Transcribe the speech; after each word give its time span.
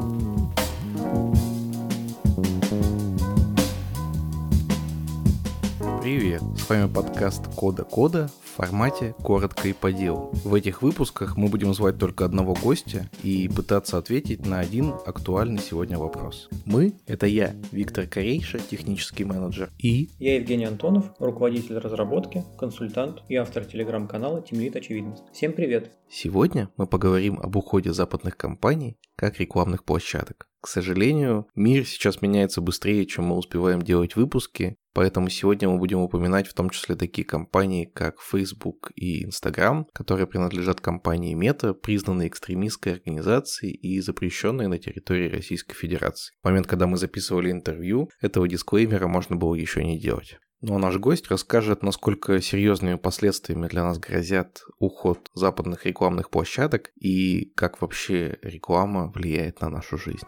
Thank 0.00 0.22
you. 0.22 0.33
Привет! 6.04 6.42
С 6.58 6.68
вами 6.68 6.92
подкаст 6.92 7.46
Кода 7.56 7.82
Кода 7.82 8.28
в 8.42 8.56
формате 8.56 9.14
«Коротко 9.22 9.68
и 9.68 9.72
по 9.72 9.90
делу». 9.90 10.32
В 10.44 10.52
этих 10.52 10.82
выпусках 10.82 11.38
мы 11.38 11.48
будем 11.48 11.72
звать 11.72 11.98
только 11.98 12.26
одного 12.26 12.52
гостя 12.52 13.08
и 13.22 13.48
пытаться 13.48 13.96
ответить 13.96 14.44
на 14.44 14.60
один 14.60 14.92
актуальный 15.06 15.62
сегодня 15.62 15.96
вопрос. 15.96 16.50
Мы— 16.66 16.92
это 17.06 17.24
я, 17.24 17.54
Виктор 17.72 18.06
Корейша, 18.06 18.58
технический 18.58 19.24
менеджер, 19.24 19.70
и... 19.78 20.10
Я 20.18 20.34
Евгений 20.34 20.66
Антонов, 20.66 21.06
руководитель 21.18 21.78
разработки, 21.78 22.44
консультант 22.58 23.22
и 23.30 23.36
автор 23.36 23.64
телеграм-канала 23.64 24.42
Тимлит 24.42 24.76
Очевидность. 24.76 25.24
Всем 25.32 25.54
привет! 25.54 25.90
Сегодня 26.10 26.68
мы 26.76 26.86
поговорим 26.86 27.40
об 27.40 27.56
уходе 27.56 27.94
западных 27.94 28.36
компаний 28.36 28.98
как 29.16 29.40
рекламных 29.40 29.84
площадок. 29.84 30.48
К 30.64 30.66
сожалению, 30.66 31.46
мир 31.54 31.86
сейчас 31.86 32.22
меняется 32.22 32.62
быстрее, 32.62 33.04
чем 33.04 33.26
мы 33.26 33.36
успеваем 33.36 33.82
делать 33.82 34.16
выпуски, 34.16 34.78
поэтому 34.94 35.28
сегодня 35.28 35.68
мы 35.68 35.76
будем 35.76 35.98
упоминать 35.98 36.48
в 36.48 36.54
том 36.54 36.70
числе 36.70 36.96
такие 36.96 37.26
компании, 37.26 37.84
как 37.84 38.18
Facebook 38.18 38.90
и 38.94 39.26
Instagram, 39.26 39.86
которые 39.92 40.26
принадлежат 40.26 40.80
компании 40.80 41.36
Meta, 41.36 41.74
признанной 41.74 42.28
экстремистской 42.28 42.94
организацией 42.94 43.74
и 43.74 44.00
запрещенной 44.00 44.66
на 44.68 44.78
территории 44.78 45.28
Российской 45.28 45.74
Федерации. 45.74 46.32
В 46.42 46.46
момент, 46.46 46.66
когда 46.66 46.86
мы 46.86 46.96
записывали 46.96 47.50
интервью, 47.50 48.08
этого 48.22 48.48
дисклеймера 48.48 49.06
можно 49.06 49.36
было 49.36 49.54
еще 49.54 49.84
не 49.84 50.00
делать. 50.00 50.38
Ну 50.62 50.76
а 50.76 50.78
наш 50.78 50.96
гость 50.96 51.30
расскажет, 51.30 51.82
насколько 51.82 52.40
серьезными 52.40 52.94
последствиями 52.94 53.68
для 53.68 53.84
нас 53.84 53.98
грозят 53.98 54.62
уход 54.78 55.28
западных 55.34 55.84
рекламных 55.84 56.30
площадок 56.30 56.90
и 56.98 57.52
как 57.54 57.82
вообще 57.82 58.38
реклама 58.40 59.12
влияет 59.14 59.60
на 59.60 59.68
нашу 59.68 59.98
жизнь. 59.98 60.26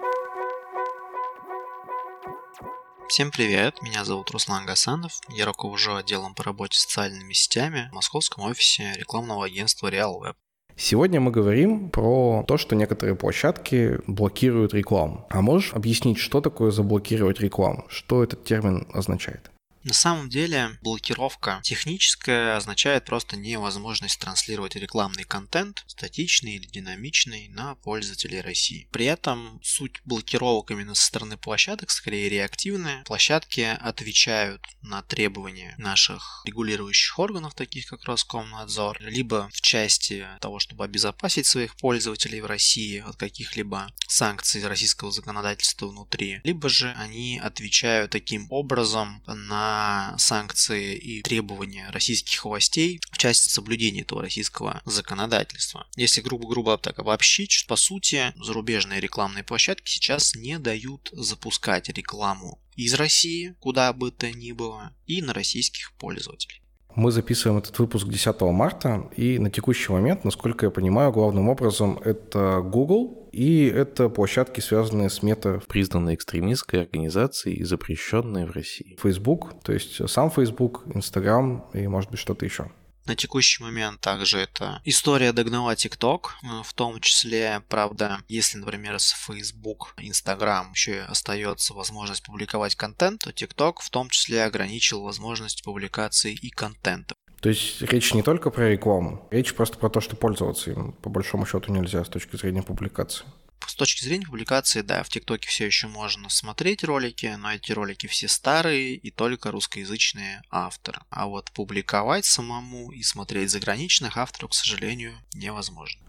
Всем 3.09 3.31
привет, 3.31 3.83
меня 3.83 4.05
зовут 4.05 4.33
Руслан 4.33 4.67
Гасанов, 4.67 5.21
я 5.29 5.47
руковожу 5.47 5.95
отделом 5.95 6.35
по 6.35 6.43
работе 6.43 6.77
с 6.77 6.83
социальными 6.83 7.33
сетями 7.35 7.89
в 7.93 7.95
московском 7.95 8.45
офисе 8.45 8.95
рекламного 8.97 9.45
агентства 9.47 9.89
RealWeb. 9.93 10.35
Сегодня 10.75 11.21
мы 11.21 11.31
говорим 11.31 11.89
про 11.89 12.45
то, 12.49 12.57
что 12.57 12.75
некоторые 12.75 13.15
площадки 13.15 14.01
блокируют 14.09 14.75
рекламу. 14.75 15.25
А 15.31 15.41
можешь 15.41 15.73
объяснить, 15.73 16.19
что 16.19 16.41
такое 16.41 16.73
заблокировать 16.73 17.39
рекламу? 17.39 17.85
Что 17.89 18.25
этот 18.25 18.45
термин 18.45 18.89
означает? 18.93 19.53
На 19.87 19.93
самом 19.93 20.29
деле 20.29 20.77
блокировка 20.83 21.61
техническая 21.63 22.57
означает 22.57 23.05
просто 23.05 23.37
невозможность 23.37 24.19
транслировать 24.19 24.75
рекламный 24.75 25.23
контент, 25.23 25.85
статичный 25.87 26.57
или 26.57 26.67
динамичный, 26.67 27.47
на 27.51 27.77
пользователей 27.77 28.41
России. 28.41 28.89
При 28.91 29.07
этом 29.07 29.61
суть 29.63 30.01
блокировок 30.05 30.73
именно 30.73 30.97
со 30.97 31.07
стороны 31.07 31.37
площадок 31.37 31.91
скорее 31.91 32.29
реактивная. 32.29 33.05
Площадки 33.05 33.61
отвечают 33.61 34.61
на 34.83 35.03
требования 35.03 35.77
наших 35.79 36.43
регулирующих 36.45 37.17
органов, 37.21 37.55
таких 37.55 37.87
как 37.87 38.03
Роскомнадзор, 38.07 39.01
либо 39.03 39.49
в 39.53 39.61
части 39.61 40.27
того, 40.41 40.59
чтобы 40.59 40.83
обезопасить 40.83 41.47
своих 41.47 41.77
пользователей 41.77 42.41
в 42.41 42.47
России 42.47 43.05
от 43.07 43.15
каких-либо 43.15 43.87
санкций 44.09 44.67
российского 44.67 45.13
законодательства 45.13 45.87
внутри, 45.87 46.41
либо 46.43 46.69
же 46.69 46.93
они 46.99 47.39
отвечают 47.39 48.11
таким 48.11 48.49
образом 48.51 49.23
на 49.29 49.76
санкции 50.19 50.97
и 50.97 51.23
требования 51.23 51.91
российских 51.91 52.45
властей 52.45 53.01
в 53.11 53.19
части 53.19 53.49
соблюдения 53.49 54.03
этого 54.03 54.23
российского 54.23 54.83
законодательства. 54.85 55.87
Если 55.97 56.21
грубо-грубо 56.21 56.79
так 56.79 56.99
обобщить, 56.99 57.65
по 57.69 57.77
сути, 57.77 58.33
зарубежные 58.37 59.01
рекламные 59.01 59.45
площадки 59.45 59.91
сейчас 59.91 60.35
не 60.35 60.59
дают 60.59 61.11
запускать 61.13 61.89
рекламу 61.89 62.61
из 62.77 62.95
России, 62.95 63.57
куда 63.61 63.93
бы 63.93 64.11
то 64.11 64.31
ни 64.31 64.53
было, 64.53 64.95
и 65.07 65.23
на 65.23 65.33
российских 65.33 65.93
пользователей. 65.95 66.63
Мы 66.97 67.11
записываем 67.13 67.59
этот 67.59 67.79
выпуск 67.79 68.09
10 68.09 68.41
марта, 68.41 69.09
и 69.17 69.39
на 69.39 69.51
текущий 69.51 69.93
момент, 69.93 70.25
насколько 70.25 70.65
я 70.65 70.71
понимаю, 70.71 71.13
главным 71.13 71.51
образом 71.51 72.01
это 72.03 72.63
Google, 72.65 73.29
и 73.33 73.67
это 73.67 74.09
площадки, 74.09 74.61
связанные 74.61 75.11
с 75.11 75.23
мета, 75.23 75.61
признанной 75.69 76.15
экстремистской 76.15 76.81
организацией 76.81 77.57
и 77.57 77.65
запрещенной 77.65 78.47
в 78.47 78.53
России. 78.53 78.97
Facebook, 78.99 79.61
то 79.63 79.75
есть 79.75 80.09
сам 80.09 80.31
Facebook, 80.31 80.85
Instagram 80.95 81.67
и, 81.75 81.87
может 81.87 82.11
быть, 82.11 82.19
что-то 82.19 82.47
еще. 82.47 82.71
На 83.07 83.15
текущий 83.15 83.63
момент 83.63 84.01
также 84.01 84.39
это 84.39 84.81
история 84.85 85.33
догнала 85.33 85.75
TikTok, 85.75 86.21
э, 86.43 86.63
в 86.65 86.73
том 86.75 87.01
числе, 87.01 87.63
правда, 87.69 88.19
если, 88.29 88.59
например, 88.59 88.99
с 88.99 89.11
Facebook, 89.11 89.95
Instagram 89.99 90.73
еще 90.73 91.03
остается 91.03 91.73
возможность 91.73 92.25
публиковать 92.25 92.75
контент, 92.75 93.21
то 93.21 93.31
TikTok 93.31 93.77
в 93.81 93.91
том 93.91 94.11
числе 94.11 94.43
ограничил 94.43 95.03
возможность 95.03 95.63
публикации 95.63 96.35
и 96.35 96.51
контента. 96.51 97.15
То 97.41 97.51
есть 97.51 97.81
речь 97.83 98.13
не 98.13 98.23
только 98.23 98.51
про 98.51 98.71
рекламу, 98.71 99.29
речь 99.31 99.55
просто 99.55 99.79
про 99.79 99.89
то, 99.89 100.01
что 100.01 100.17
пользоваться 100.17 100.73
им 100.73 100.93
по 100.93 101.09
большому 101.09 101.47
счету 101.47 101.73
нельзя 101.73 102.05
с 102.05 102.09
точки 102.09 102.35
зрения 102.37 102.63
публикации. 102.63 103.25
С 103.69 103.75
точки 103.75 104.05
зрения 104.05 104.27
публикации, 104.27 104.81
да, 104.81 105.03
в 105.03 105.09
ТикТоке 105.09 105.49
все 105.49 105.67
еще 105.67 105.87
можно 105.89 106.29
смотреть 106.29 106.85
ролики, 106.85 107.35
но 107.39 107.53
эти 107.53 107.73
ролики 107.73 108.07
все 108.07 108.29
старые 108.29 108.95
и 108.95 109.11
только 109.11 109.51
русскоязычные 109.51 110.43
авторы. 110.51 111.01
А 111.11 111.27
вот 111.27 111.51
публиковать 111.53 112.25
самому 112.25 112.91
и 112.93 113.03
смотреть 113.03 113.51
заграничных 113.51 114.17
авторов, 114.17 114.51
к 114.51 114.55
сожалению, 114.55 115.15
невозможно. 115.35 116.07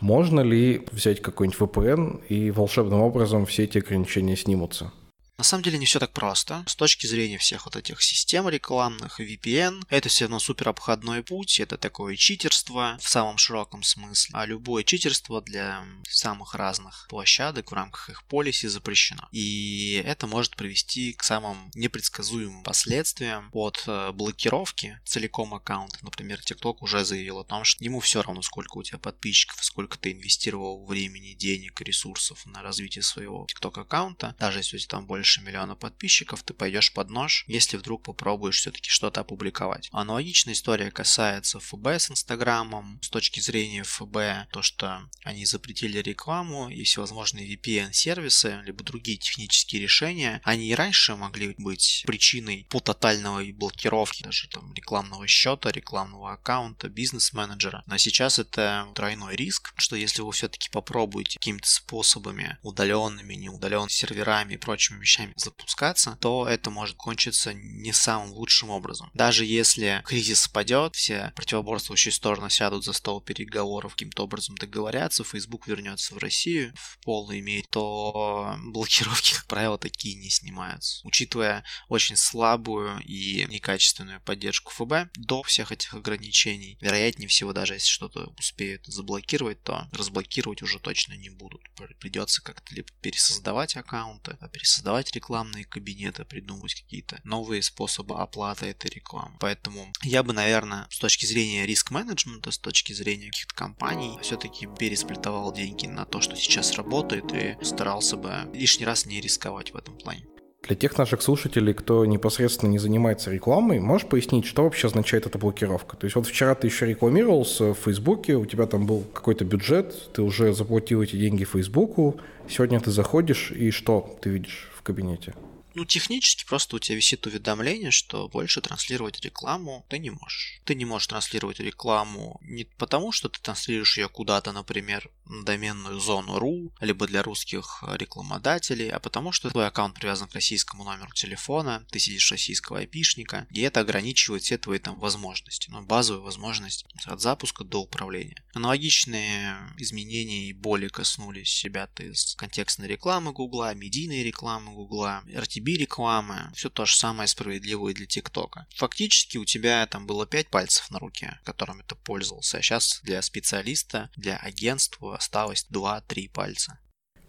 Можно 0.00 0.40
ли 0.40 0.86
взять 0.92 1.20
какой-нибудь 1.20 1.58
VPN 1.58 2.26
и 2.28 2.50
волшебным 2.50 3.00
образом 3.00 3.46
все 3.46 3.64
эти 3.64 3.78
ограничения 3.78 4.36
снимутся? 4.36 4.92
На 5.38 5.44
самом 5.44 5.62
деле 5.62 5.78
не 5.78 5.86
все 5.86 6.00
так 6.00 6.12
просто. 6.12 6.64
С 6.66 6.74
точки 6.74 7.06
зрения 7.06 7.38
всех 7.38 7.66
вот 7.66 7.76
этих 7.76 8.02
систем 8.02 8.48
рекламных, 8.48 9.20
VPN, 9.20 9.84
это 9.88 10.08
все 10.08 10.24
равно 10.24 10.40
супер 10.40 10.68
обходной 10.68 11.22
путь, 11.22 11.60
это 11.60 11.78
такое 11.78 12.16
читерство 12.16 12.98
в 13.00 13.08
самом 13.08 13.38
широком 13.38 13.84
смысле. 13.84 14.32
А 14.34 14.46
любое 14.46 14.82
читерство 14.82 15.40
для 15.40 15.84
самых 16.10 16.56
разных 16.56 17.06
площадок 17.08 17.70
в 17.70 17.74
рамках 17.74 18.10
их 18.10 18.24
полиси 18.24 18.66
запрещено. 18.66 19.28
И 19.30 20.02
это 20.04 20.26
может 20.26 20.56
привести 20.56 21.12
к 21.12 21.22
самым 21.22 21.70
непредсказуемым 21.76 22.64
последствиям 22.64 23.48
от 23.52 23.84
э, 23.86 24.10
блокировки 24.10 24.98
целиком 25.04 25.54
аккаунта. 25.54 25.98
Например, 26.02 26.40
TikTok 26.40 26.78
уже 26.80 27.04
заявил 27.04 27.38
о 27.38 27.44
том, 27.44 27.62
что 27.62 27.84
ему 27.84 28.00
все 28.00 28.22
равно, 28.22 28.42
сколько 28.42 28.78
у 28.78 28.82
тебя 28.82 28.98
подписчиков, 28.98 29.62
сколько 29.62 29.98
ты 29.98 30.10
инвестировал 30.10 30.84
времени, 30.84 31.34
денег 31.34 31.80
ресурсов 31.80 32.44
на 32.44 32.60
развитие 32.60 33.04
своего 33.04 33.46
TikTok 33.46 33.82
аккаунта, 33.82 34.34
даже 34.40 34.58
если 34.58 34.74
у 34.74 34.80
тебя 34.80 34.88
там 34.88 35.06
больше 35.06 35.27
больше 35.28 35.42
миллиона 35.42 35.74
подписчиков, 35.74 36.42
ты 36.42 36.54
пойдешь 36.54 36.90
под 36.90 37.10
нож, 37.10 37.44
если 37.48 37.76
вдруг 37.76 38.02
попробуешь 38.02 38.60
все-таки 38.60 38.88
что-то 38.88 39.20
опубликовать. 39.20 39.90
Аналогичная 39.92 40.54
история 40.54 40.90
касается 40.90 41.60
ФБ 41.60 41.86
с 41.86 42.10
Инстаграмом. 42.10 42.98
С 43.02 43.10
точки 43.10 43.38
зрения 43.40 43.82
ФБ, 43.82 44.50
то, 44.50 44.62
что 44.62 45.02
они 45.24 45.44
запретили 45.44 45.98
рекламу 45.98 46.70
и 46.70 46.82
всевозможные 46.82 47.46
VPN-сервисы, 47.46 48.62
либо 48.64 48.82
другие 48.82 49.18
технические 49.18 49.82
решения, 49.82 50.40
они 50.44 50.68
и 50.68 50.74
раньше 50.74 51.14
могли 51.14 51.54
быть 51.58 52.04
причиной 52.06 52.66
по 52.70 52.80
тотальной 52.80 53.52
блокировки 53.52 54.22
даже 54.22 54.48
там 54.48 54.72
рекламного 54.72 55.26
счета, 55.26 55.70
рекламного 55.70 56.32
аккаунта, 56.32 56.88
бизнес-менеджера. 56.88 57.82
Но 57.84 57.98
сейчас 57.98 58.38
это 58.38 58.88
тройной 58.94 59.36
риск, 59.36 59.74
что 59.76 59.94
если 59.94 60.22
вы 60.22 60.32
все-таки 60.32 60.70
попробуете 60.70 61.38
какими-то 61.38 61.68
способами, 61.68 62.56
удаленными, 62.62 63.34
неудаленными 63.34 63.90
серверами 63.90 64.54
и 64.54 64.56
прочими 64.56 65.00
вещами 65.00 65.17
вещами 65.18 65.32
запускаться, 65.36 66.16
то 66.20 66.46
это 66.46 66.70
может 66.70 66.96
кончиться 66.96 67.52
не 67.54 67.92
самым 67.92 68.32
лучшим 68.32 68.70
образом. 68.70 69.10
Даже 69.14 69.44
если 69.44 70.02
кризис 70.04 70.42
спадет, 70.42 70.94
все 70.94 71.32
противоборствующие 71.36 72.12
стороны 72.12 72.50
сядут 72.50 72.84
за 72.84 72.92
стол 72.92 73.20
переговоров, 73.20 73.92
каким-то 73.92 74.24
образом 74.24 74.56
договорятся, 74.56 75.24
Facebook 75.24 75.66
вернется 75.66 76.14
в 76.14 76.18
Россию 76.18 76.72
в 76.76 76.98
полной 77.00 77.40
мере, 77.40 77.64
то 77.70 78.56
блокировки, 78.64 79.34
как 79.36 79.46
правило, 79.46 79.78
такие 79.78 80.14
не 80.16 80.30
снимаются. 80.30 81.06
Учитывая 81.06 81.64
очень 81.88 82.16
слабую 82.16 83.00
и 83.00 83.46
некачественную 83.48 84.20
поддержку 84.20 84.72
ФБ 84.72 85.10
до 85.14 85.42
всех 85.42 85.72
этих 85.72 85.94
ограничений, 85.94 86.78
вероятнее 86.80 87.28
всего, 87.28 87.52
даже 87.52 87.74
если 87.74 87.88
что-то 87.88 88.32
успеют 88.38 88.86
заблокировать, 88.86 89.62
то 89.62 89.88
разблокировать 89.92 90.62
уже 90.62 90.78
точно 90.78 91.14
не 91.14 91.30
будут. 91.30 91.62
Придется 91.98 92.42
как-то 92.42 92.74
либо 92.74 92.88
пересоздавать 93.00 93.76
аккаунты, 93.76 94.36
пересоздавать 94.52 95.07
создавать 95.08 95.14
рекламные 95.14 95.64
кабинеты, 95.64 96.24
придумывать 96.24 96.74
какие-то 96.74 97.20
новые 97.24 97.62
способы 97.62 98.16
оплаты 98.16 98.66
этой 98.66 98.90
рекламы. 98.90 99.36
Поэтому 99.40 99.92
я 100.02 100.22
бы, 100.22 100.32
наверное, 100.32 100.86
с 100.90 100.98
точки 100.98 101.26
зрения 101.26 101.66
риск-менеджмента, 101.66 102.50
с 102.50 102.58
точки 102.58 102.92
зрения 102.92 103.30
каких-то 103.30 103.54
компаний, 103.54 104.18
все-таки 104.22 104.66
пересплетовал 104.78 105.52
деньги 105.52 105.86
на 105.86 106.04
то, 106.04 106.20
что 106.20 106.36
сейчас 106.36 106.72
работает, 106.72 107.32
и 107.32 107.56
старался 107.64 108.16
бы 108.16 108.50
лишний 108.54 108.86
раз 108.86 109.06
не 109.06 109.20
рисковать 109.20 109.72
в 109.72 109.76
этом 109.76 109.96
плане. 109.98 110.24
Для 110.68 110.76
тех 110.76 110.98
наших 110.98 111.22
слушателей, 111.22 111.72
кто 111.72 112.04
непосредственно 112.04 112.68
не 112.68 112.78
занимается 112.78 113.30
рекламой, 113.30 113.80
можешь 113.80 114.06
пояснить, 114.06 114.44
что 114.44 114.64
вообще 114.64 114.88
означает 114.88 115.26
эта 115.26 115.38
блокировка? 115.38 115.96
То 115.96 116.04
есть 116.04 116.14
вот 116.14 116.26
вчера 116.26 116.54
ты 116.54 116.66
еще 116.66 116.84
рекламировался 116.84 117.72
в 117.72 117.78
Фейсбуке, 117.78 118.34
у 118.34 118.44
тебя 118.44 118.66
там 118.66 118.86
был 118.86 119.04
какой-то 119.14 119.46
бюджет, 119.46 120.12
ты 120.12 120.20
уже 120.20 120.52
заплатил 120.52 121.00
эти 121.00 121.16
деньги 121.16 121.44
Фейсбуку, 121.44 122.20
сегодня 122.50 122.80
ты 122.80 122.90
заходишь, 122.90 123.50
и 123.50 123.70
что 123.70 124.18
ты 124.20 124.28
видишь 124.28 124.68
в 124.76 124.82
кабинете? 124.82 125.32
Ну, 125.78 125.84
технически 125.84 126.44
просто 126.44 126.74
у 126.74 126.78
тебя 126.80 126.96
висит 126.96 127.24
уведомление, 127.28 127.92
что 127.92 128.28
больше 128.28 128.60
транслировать 128.60 129.20
рекламу 129.20 129.86
ты 129.88 130.00
не 130.00 130.10
можешь. 130.10 130.60
Ты 130.64 130.74
не 130.74 130.84
можешь 130.84 131.06
транслировать 131.06 131.60
рекламу 131.60 132.40
не 132.42 132.64
потому, 132.64 133.12
что 133.12 133.28
ты 133.28 133.38
транслируешь 133.40 133.96
ее 133.96 134.08
куда-то, 134.08 134.50
например, 134.50 135.08
на 135.26 135.44
доменную 135.44 136.00
зону 136.00 136.38
.ru, 136.38 136.72
либо 136.80 137.06
для 137.06 137.22
русских 137.22 137.84
рекламодателей, 137.92 138.88
а 138.88 138.98
потому 138.98 139.30
что 139.30 139.50
твой 139.50 139.68
аккаунт 139.68 139.94
привязан 139.94 140.26
к 140.26 140.34
российскому 140.34 140.82
номеру 140.82 141.12
телефона, 141.12 141.86
ты 141.92 142.00
сидишь 142.00 142.32
российского 142.32 142.80
айпишника, 142.80 143.46
и 143.50 143.60
это 143.60 143.78
ограничивает 143.78 144.42
все 144.42 144.58
твои 144.58 144.80
там 144.80 144.98
возможности, 144.98 145.70
ну, 145.70 145.82
базовую 145.82 146.24
возможность 146.24 146.86
от 147.04 147.20
запуска 147.20 147.62
до 147.62 147.82
управления. 147.82 148.42
Аналогичные 148.52 149.56
изменения 149.76 150.48
и 150.48 150.52
боли 150.52 150.88
коснулись 150.88 151.62
ребят 151.62 152.00
из 152.00 152.34
контекстной 152.34 152.88
рекламы 152.88 153.32
Гугла, 153.32 153.74
медийной 153.74 154.24
рекламы 154.24 154.72
Гугла, 154.72 155.22
RTB 155.28 155.67
рекламы, 155.76 156.50
все 156.54 156.70
то 156.70 156.86
же 156.86 156.96
самое 156.96 157.28
справедливо 157.28 157.88
и 157.88 157.94
для 157.94 158.06
ТикТока. 158.06 158.66
Фактически 158.76 159.38
у 159.38 159.44
тебя 159.44 159.86
там 159.86 160.06
было 160.06 160.26
5 160.26 160.48
пальцев 160.48 160.90
на 160.90 160.98
руке, 160.98 161.38
которыми 161.44 161.82
ты 161.86 161.94
пользовался, 161.94 162.58
а 162.58 162.62
сейчас 162.62 163.00
для 163.02 163.20
специалиста, 163.22 164.10
для 164.16 164.36
агентства 164.36 165.16
осталось 165.16 165.66
2-3 165.72 166.30
пальца. 166.32 166.78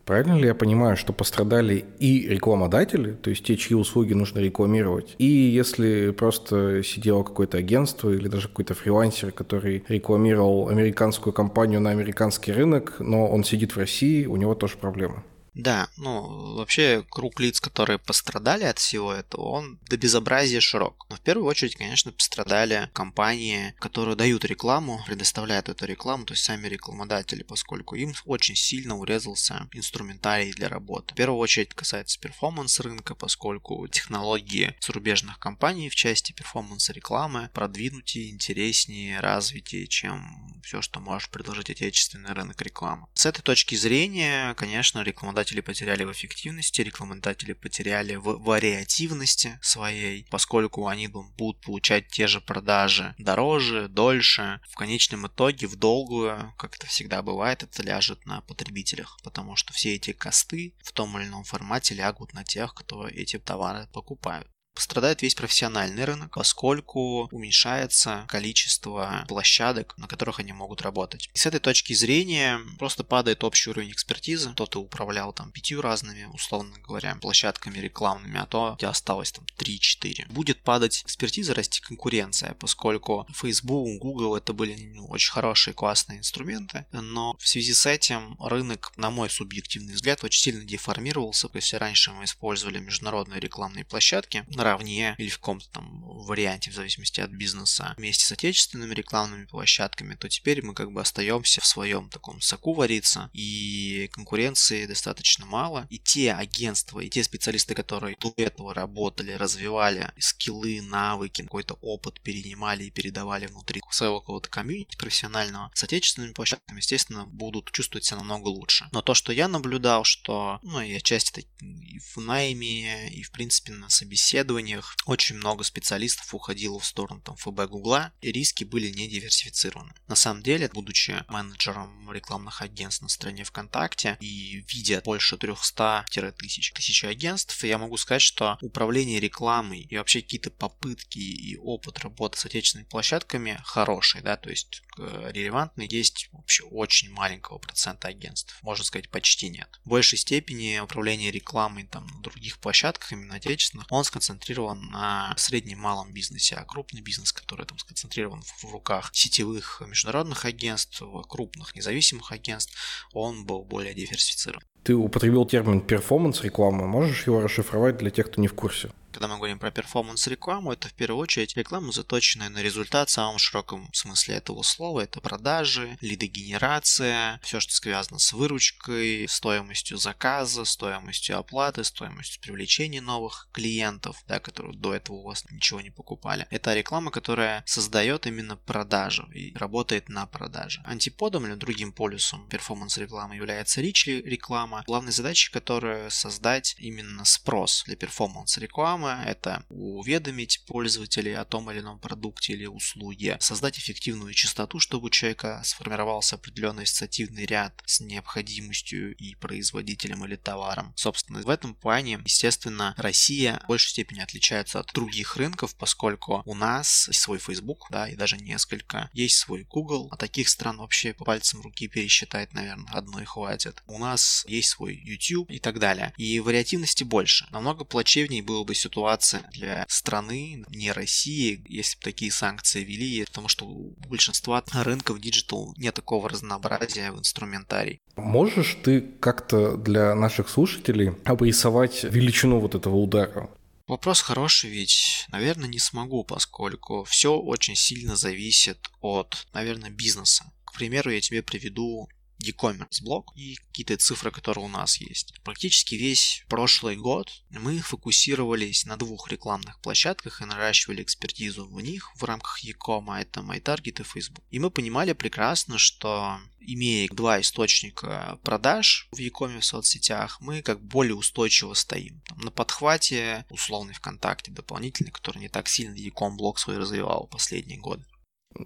Правильно 0.06 0.40
ли 0.40 0.48
я 0.48 0.56
понимаю, 0.56 0.98
что 0.98 1.14
пострадали 1.14 1.86
и 2.00 2.28
рекламодатели, 2.28 3.12
то 3.14 3.30
есть 3.30 3.44
те, 3.46 3.56
чьи 3.56 3.76
услуги 3.76 4.14
нужно 4.14 4.40
рекламировать, 4.40 5.14
и 5.20 5.28
если 5.28 6.10
просто 6.10 6.82
сидело 6.84 7.22
какое-то 7.22 7.60
агентство 7.60 8.10
или 8.10 8.28
даже 8.28 8.48
какой-то 8.48 8.74
фрилансер, 8.74 9.32
который 9.32 9.84
рекламировал 9.88 10.70
американскую 10.70 11.32
компанию 11.32 11.80
на 11.80 11.92
американский 11.92 12.52
рынок, 12.52 12.96
но 12.98 13.28
он 13.28 13.44
сидит 13.44 13.76
в 13.76 13.78
России, 13.78 14.26
у 14.26 14.36
него 14.36 14.56
тоже 14.56 14.78
проблемы? 14.78 15.24
Да, 15.60 15.90
ну, 15.98 16.56
вообще 16.56 17.06
круг 17.10 17.40
лиц, 17.42 17.60
которые 17.60 18.00
пострадали 18.00 18.64
от 18.64 18.80
всего 18.80 19.12
этого, 19.14 19.42
он 19.42 19.78
до 19.90 19.98
безобразия 19.98 20.62
широк. 20.62 21.06
Но 21.10 21.18
в 21.18 21.22
первую 21.22 21.48
очередь, 21.48 21.76
конечно, 21.76 22.14
пострадали 22.14 22.90
компании, 22.94 23.76
которые 23.80 24.16
дают 24.16 24.46
рекламу, 24.46 25.04
предоставляют 25.06 25.68
эту 25.68 25.86
рекламу, 25.86 26.26
то 26.26 26.34
есть 26.34 26.46
сами 26.46 26.68
рекламодатели, 26.68 27.44
поскольку 27.44 27.96
им 27.96 28.14
очень 28.26 28.56
сильно 28.56 28.98
урезался 28.98 29.68
инструментарий 29.74 30.54
для 30.54 30.70
работы. 30.70 31.14
В 31.14 31.18
первую 31.18 31.40
очередь 31.40 31.74
касается 31.74 32.20
performance 32.20 32.80
рынка, 32.80 33.14
поскольку 33.14 33.86
технологии 33.90 34.76
зарубежных 34.80 35.40
компаний 35.40 35.90
в 35.90 35.96
части 35.96 36.32
performance 36.31 36.90
рекламы 36.90 37.50
продвинутее, 37.54 38.30
интереснее, 38.30 39.20
развитее, 39.20 39.88
чем 39.88 40.62
все, 40.64 40.82
что 40.82 41.02
может 41.02 41.32
предложить 41.32 41.70
отечественный 41.70 42.32
рынок 42.32 42.62
рекламы. 42.62 43.08
С 43.14 43.26
этой 43.26 43.42
точки 43.42 43.76
зрения, 43.76 44.54
конечно, 44.54 45.04
рекламодатели 45.04 45.49
рекламодатели 45.50 45.62
потеряли 45.62 46.04
в 46.04 46.12
эффективности, 46.12 46.81
рекламодатели 46.81 47.54
потеряли 47.54 48.16
в 48.16 48.44
вариативности 48.44 49.60
своей, 49.62 50.25
поскольку 50.30 50.88
они 50.88 51.07
будут 51.07 51.62
получать 51.62 52.07
те 52.10 52.28
же 52.28 52.42
продажи 52.42 53.16
дороже, 53.18 53.88
дольше. 53.88 54.60
В 54.69 54.75
конечном 54.75 55.28
итоге, 55.28 55.68
в 55.68 55.75
долгую, 55.75 56.54
как 56.57 56.75
это 56.75 56.88
всегда 56.88 57.22
бывает, 57.22 57.63
это 57.63 57.84
ляжет 57.84 58.25
на 58.25 58.42
потребителях, 58.42 59.18
потому 59.24 59.56
что 59.56 59.74
все 59.74 59.96
эти 59.96 60.13
косты 60.13 60.74
в 60.84 60.92
том 60.92 61.18
или 61.18 61.28
ином 61.28 61.44
формате 61.44 61.95
лягут 61.95 62.34
на 62.34 62.44
тех, 62.44 62.74
кто 62.74 63.07
эти 63.07 63.40
товары 63.40 63.88
покупают 63.94 64.48
пострадает 64.74 65.21
весь 65.21 65.36
профессиональный 65.36 66.06
рынок, 66.06 66.33
поскольку 66.36 67.27
уменьшается 67.31 68.25
количество 68.27 69.25
площадок, 69.27 69.94
на 69.98 70.07
которых 70.07 70.39
они 70.39 70.54
могут 70.54 70.81
работать. 70.81 71.30
И 71.33 71.38
с 71.38 71.45
этой 71.45 71.60
точки 71.60 71.94
зрения 71.94 72.60
просто 72.77 73.04
падает 73.04 73.44
общий 73.44 73.69
уровень 73.69 73.92
экспертизы. 73.92 74.51
Кто-то 74.51 74.80
управлял 74.80 75.33
там 75.33 75.51
пятью 75.51 75.81
разными, 75.81 76.25
условно 76.33 76.77
говоря, 76.80 77.16
площадками 77.16 77.77
рекламными, 77.80 78.39
а 78.39 78.45
то 78.45 78.74
у 78.74 78.77
тебя 78.77 78.89
осталось 78.89 79.31
там 79.31 79.45
3-4. 79.57 80.31
Будет 80.31 80.62
падать 80.62 81.01
экспертиза, 81.04 81.54
расти 81.54 81.81
конкуренция, 81.81 82.54
поскольку 82.54 83.27
Facebook, 83.33 84.00
Google 84.00 84.36
это 84.36 84.54
были 84.54 84.98
очень 85.07 85.31
хорошие, 85.31 85.74
классные 85.74 86.19
инструменты, 86.19 86.86
но 86.92 87.36
в 87.38 87.48
связи 87.48 87.74
с 87.74 87.86
этим 87.86 88.38
рынок, 88.39 88.94
на 88.95 89.10
мой 89.10 89.30
субъективный 89.30 89.94
взгляд, 89.94 90.24
очень 90.24 90.42
сильно 90.42 90.63
деформировался. 90.63 91.50
Если 91.54 91.75
раньше 91.75 92.12
мы 92.12 92.24
использовали 92.24 92.80
международные 92.80 93.39
рекламные 93.39 93.83
площадки, 93.83 94.45
наравне 94.60 95.16
или 95.18 95.30
в 95.30 95.40
каком-то 95.40 95.68
там 95.70 96.02
варианте, 96.02 96.72
в 96.72 96.76
зависимости 96.76 97.22
от 97.22 97.32
бизнеса, 97.32 97.94
вместе 97.98 98.26
с 98.26 98.32
отечественными 98.32 98.94
рекламными 98.94 99.46
площадками, 99.46 100.16
то 100.16 100.30
теперь 100.30 100.64
мы 100.64 100.74
как 100.74 100.92
бы 100.92 101.02
остаемся 101.02 101.62
в 101.62 101.66
своем 101.66 102.10
таком 102.10 102.42
соку 102.42 102.74
вариться, 102.74 103.30
и 103.34 104.10
конкуренции 104.12 104.86
достаточно 104.86 105.46
мало. 105.46 105.88
И 105.90 105.98
те 105.98 106.34
агентства, 106.34 107.00
и 107.00 107.10
те 107.10 107.24
специалисты, 107.24 107.74
которые 107.74 108.18
до 108.20 108.34
этого 108.38 108.74
работали, 108.74 109.32
развивали 109.32 110.12
скиллы, 110.20 110.82
навыки, 110.82 111.42
какой-то 111.44 111.76
опыт 111.82 112.20
перенимали 112.22 112.86
и 112.86 112.92
передавали 112.92 113.48
внутри 113.48 113.82
своего 113.92 114.20
какого-то 114.20 114.50
комьюнити 114.50 114.98
профессионального, 114.98 115.72
с 115.74 115.84
отечественными 115.84 116.34
площадками, 116.34 116.78
естественно, 116.80 117.26
будут 117.26 117.72
чувствовать 117.72 118.06
себя 118.06 118.18
намного 118.18 118.50
лучше. 118.50 118.88
Но 118.92 119.02
то, 119.02 119.14
что 119.14 119.32
я 119.32 119.48
наблюдал, 119.48 120.04
что, 120.04 120.60
ну, 120.64 120.82
и 120.82 120.94
отчасти 120.94 121.48
и 121.62 122.00
в 122.00 122.18
найме, 122.18 123.10
и 123.10 123.24
в 123.24 123.32
принципе 123.32 123.72
на 123.72 123.90
собеседовании, 123.90 124.49
исследованиях 124.50 124.96
очень 125.06 125.38
много 125.38 125.63
специалистов 125.63 126.34
уходило 126.34 126.80
в 126.80 126.86
сторону 126.86 127.22
там, 127.22 127.36
ФБ 127.36 127.69
Гугла, 127.69 128.12
и 128.22 128.31
риски 128.31 128.63
были 128.63 128.90
не 128.90 129.07
диверсифицированы. 129.07 129.94
На 130.07 130.16
самом 130.16 130.42
деле, 130.42 130.69
будучи 130.74 131.24
менеджером 131.28 132.12
рекламных 132.12 132.62
агентств 132.62 133.01
на 133.01 133.10
стране 133.10 133.44
ВКонтакте 133.44 134.18
и 134.19 134.66
видя 134.68 135.01
больше 135.06 135.36
300-1000 135.36 136.31
тысяч 136.74 137.04
агентств, 137.04 137.63
я 137.63 137.78
могу 137.78 137.98
сказать, 137.98 138.22
что 138.22 138.57
управление 138.62 139.19
рекламой 139.19 139.81
и 139.81 139.98
вообще 139.98 140.22
какие-то 140.22 140.50
попытки 140.50 141.19
и 141.19 141.57
опыт 141.57 142.00
работы 142.00 142.40
с 142.40 142.45
отечественными 142.45 142.88
площадками 142.90 143.60
хороший, 143.63 144.22
да, 144.22 144.36
то 144.38 144.50
есть 144.50 144.81
э, 145.00 145.31
релевантный 145.31 145.88
есть 145.88 146.30
вообще 146.31 146.63
очень 146.63 147.12
маленького 147.12 147.57
процента 147.57 148.07
агентств, 148.07 148.57
можно 148.62 148.84
сказать 148.84 149.10
почти 149.10 149.50
нет. 149.50 149.80
В 149.86 149.90
большей 149.90 150.18
степени 150.18 150.80
управление 150.80 151.31
рекламой 151.31 151.86
там 151.86 152.06
на 152.07 152.22
других 152.22 152.60
площадках, 152.60 153.12
именно 153.12 153.36
отечественных, 153.36 153.88
он 153.90 154.04
сконцентрирован 154.04 154.81
на 154.90 155.34
среднем 155.38 155.80
малом 155.80 156.13
бизнесе, 156.13 156.56
а 156.56 156.66
крупный 156.66 157.01
бизнес, 157.01 157.31
который 157.31 157.66
там 157.66 157.78
сконцентрирован 157.78 158.42
в 158.42 158.66
руках 158.72 159.10
сетевых 159.13 159.81
международных 159.88 160.46
агентств, 160.46 161.02
крупных 161.28 161.75
независимых 161.75 162.31
агентств, 162.31 162.75
он 163.13 163.45
был 163.45 163.63
более 163.63 163.94
диверсифицирован. 163.94 164.63
Ты 164.84 164.95
употребил 164.95 165.45
термин 165.45 165.81
performance 165.81 166.42
рекламы. 166.42 166.88
Можешь 166.88 167.28
его 167.28 167.42
расшифровать 167.42 167.97
для 167.97 168.09
тех, 168.09 168.28
кто 168.28 168.42
не 168.42 168.47
в 168.47 168.54
курсе? 168.54 168.92
Когда 169.11 169.28
мы 169.28 169.37
говорим 169.37 169.59
про 169.59 169.71
performance-рекламу, 169.71 170.71
это 170.71 170.87
в 170.87 170.94
первую 170.94 171.21
очередь 171.21 171.57
реклама, 171.57 171.92
заточенная 171.92 172.49
на 172.49 172.61
результат 172.61 173.09
в 173.09 173.13
самом 173.13 173.39
широком 173.39 173.89
смысле 173.94 174.35
этого 174.35 174.61
слова. 174.61 175.01
Это 175.01 175.19
продажи, 175.19 175.97
лидогенерация, 176.01 177.39
все, 177.44 177.59
что 177.59 177.73
связано 177.73 178.19
с 178.19 178.33
выручкой, 178.33 179.28
стоимостью 179.28 179.97
заказа, 179.97 180.63
стоимостью 180.63 181.37
оплаты, 181.37 181.83
стоимостью 181.83 182.42
привлечения 182.42 183.01
новых 183.01 183.49
клиентов, 183.51 184.23
да, 184.28 184.39
которые 184.39 184.78
до 184.78 184.94
этого 184.94 185.18
у 185.18 185.23
вас 185.23 185.44
ничего 185.49 185.81
не 185.81 185.89
покупали. 185.89 186.47
Это 186.51 186.73
реклама, 186.73 187.11
которая 187.11 187.63
создает 187.66 188.28
именно 188.28 188.57
продажу 188.57 189.30
и 189.31 189.56
работает 189.56 190.09
на 190.09 190.25
продаже. 190.28 190.81
Антиподом 190.85 191.47
или 191.47 191.56
другим 191.56 191.92
полюсом 191.92 192.47
performance-рекламы 192.50 193.36
является 193.35 193.81
reach 193.81 194.21
реклама, 194.21 194.83
главной 194.85 195.11
задачей 195.11 195.51
которой 195.51 196.11
создать 196.11 196.75
именно 196.78 197.25
спрос 197.25 197.83
для 197.85 197.95
performance-рекламы, 197.95 198.99
реклама– 199.00 199.24
это 199.26 199.64
уведомить 199.70 200.64
пользователей 200.66 201.34
о 201.36 201.46
том 201.46 201.72
или 201.72 201.80
ином 201.80 202.00
продукте 202.00 202.54
или 202.54 202.66
услуге, 202.66 203.38
создать 203.40 203.78
эффективную 203.78 204.34
частоту, 204.34 204.80
чтобы 204.80 205.08
у 205.08 205.10
человека 205.10 205.62
сформировался 205.64 206.36
определенный 206.36 206.84
ассоциативный 206.84 207.46
ряд 207.46 207.82
с 207.86 208.02
необходимостью 208.02 209.16
и 209.16 209.36
производителем 209.36 210.26
или 210.26 210.36
товаром. 210.36 210.94
Собственно, 210.96 211.42
в 211.42 211.50
этом 211.50 211.76
плане, 211.76 212.20
естественно, 212.26 212.94
Россия 212.98 213.62
в 213.64 213.68
большей 213.68 213.90
степени 213.90 214.20
отличается 214.20 214.80
от 214.80 214.92
других 214.94 215.38
рынков, 215.38 215.76
поскольку 215.76 216.42
у 216.46 216.56
нас 216.56 217.08
есть 217.08 217.22
свой 217.22 217.40
Facebook, 217.40 217.88
да, 217.90 218.10
и 218.10 218.16
даже 218.16 218.38
несколько, 218.38 219.10
есть 219.14 219.38
свой 219.38 219.64
Google, 219.64 220.10
а 220.12 220.18
таких 220.18 220.50
стран 220.50 220.78
вообще 220.78 221.14
по 221.14 221.26
пальцам 221.26 221.62
руки 221.62 221.88
пересчитать, 221.88 222.54
наверное, 222.54 222.92
одной 222.92 223.26
хватит. 223.26 223.82
У 223.88 223.98
нас 223.98 224.46
есть 224.48 224.70
свой 224.70 224.96
YouTube 224.96 225.50
и 225.50 225.60
так 225.60 225.80
далее. 225.80 226.14
И 226.18 226.40
вариативности 226.40 227.04
больше. 227.04 227.48
Намного 227.52 227.86
плачевнее 227.86 228.42
было 228.42 228.64
бы 228.64 228.76
ситуация 228.76 228.89
ситуация 228.90 229.44
для 229.54 229.86
страны, 229.88 230.64
не 230.69 230.92
России, 230.92 231.64
если 231.69 231.98
бы 231.98 232.04
такие 232.04 232.31
санкции 232.31 232.84
ввели, 232.84 233.26
потому 233.26 233.48
что 233.48 233.66
у 233.66 233.96
большинства 234.08 234.64
рынков 234.74 235.22
digital 235.21 235.74
нет 235.78 235.94
такого 235.96 236.30
разнообразия 236.30 237.12
в 237.12 237.19
инструментарии. 237.19 238.00
Можешь 238.16 238.78
ты 238.84 239.02
как-то 239.02 239.78
для 239.78 240.16
наших 240.16 240.50
слушателей 240.50 241.12
обрисовать 241.24 242.04
величину 242.04 242.60
вот 242.60 242.76
этого 242.76 242.96
удара? 242.96 243.50
Вопрос 243.88 244.22
хороший, 244.22 244.69
ведь, 244.69 245.26
наверное, 245.31 245.68
не 245.68 245.80
смогу, 245.80 246.24
поскольку 246.24 247.04
все 247.04 247.36
очень 247.36 247.76
сильно 247.76 248.16
зависит 248.16 248.90
от, 249.02 249.48
наверное, 249.54 249.90
бизнеса. 249.90 250.46
К 250.66 250.74
примеру, 250.74 251.12
я 251.12 251.22
тебе 251.22 251.42
приведу 251.42 252.08
e-commerce 252.40 253.04
блок 253.04 253.31
и 253.36 253.56
какие-то 253.56 253.98
цифры, 253.98 254.31
которые 254.31 254.66
у 254.66 254.69
нас 254.69 254.98
есть. 254.98 255.34
Практически 255.44 255.96
весь 255.96 256.44
прошлый 256.48 256.96
год 256.96 257.31
мы 257.50 257.80
фокусировались 257.80 258.86
на 258.86 258.98
двух 258.98 259.30
рекламных 259.30 259.80
площадках 259.81 260.42
и 260.42 260.46
наращивали 260.46 261.04
экспертизу 261.04 261.68
в 261.68 261.81
них 261.81 262.12
в 262.16 262.24
рамках 262.24 262.60
e-com, 262.64 263.10
а 263.10 263.22
это 263.22 263.42
MyTarget 263.42 264.02
и 264.02 264.04
Facebook. 264.04 264.44
И 264.50 264.60
мы 264.60 264.72
понимали 264.72 265.14
прекрасно, 265.14 265.78
что 265.78 266.40
имея 266.60 267.10
два 267.10 267.42
источника 267.42 268.40
продаж 268.44 269.08
в 269.12 269.18
e-com 269.18 269.60
в 269.60 269.66
соцсетях, 269.66 270.40
мы 270.42 270.62
как 270.62 270.81
более 270.81 271.16
устойчиво 271.16 271.74
стоим. 271.74 272.22
Там, 272.26 272.40
на 272.40 272.52
подхвате 272.52 273.46
условный 273.50 273.94
ВКонтакте 273.94 274.52
дополнительный, 274.52 275.12
который 275.12 275.40
не 275.40 275.50
так 275.50 275.68
сильно 275.68 275.96
e-com 275.96 276.38
блок 276.38 276.60
свой 276.60 276.78
развивал 276.78 277.28
последние 277.28 277.80
годы. 277.80 278.06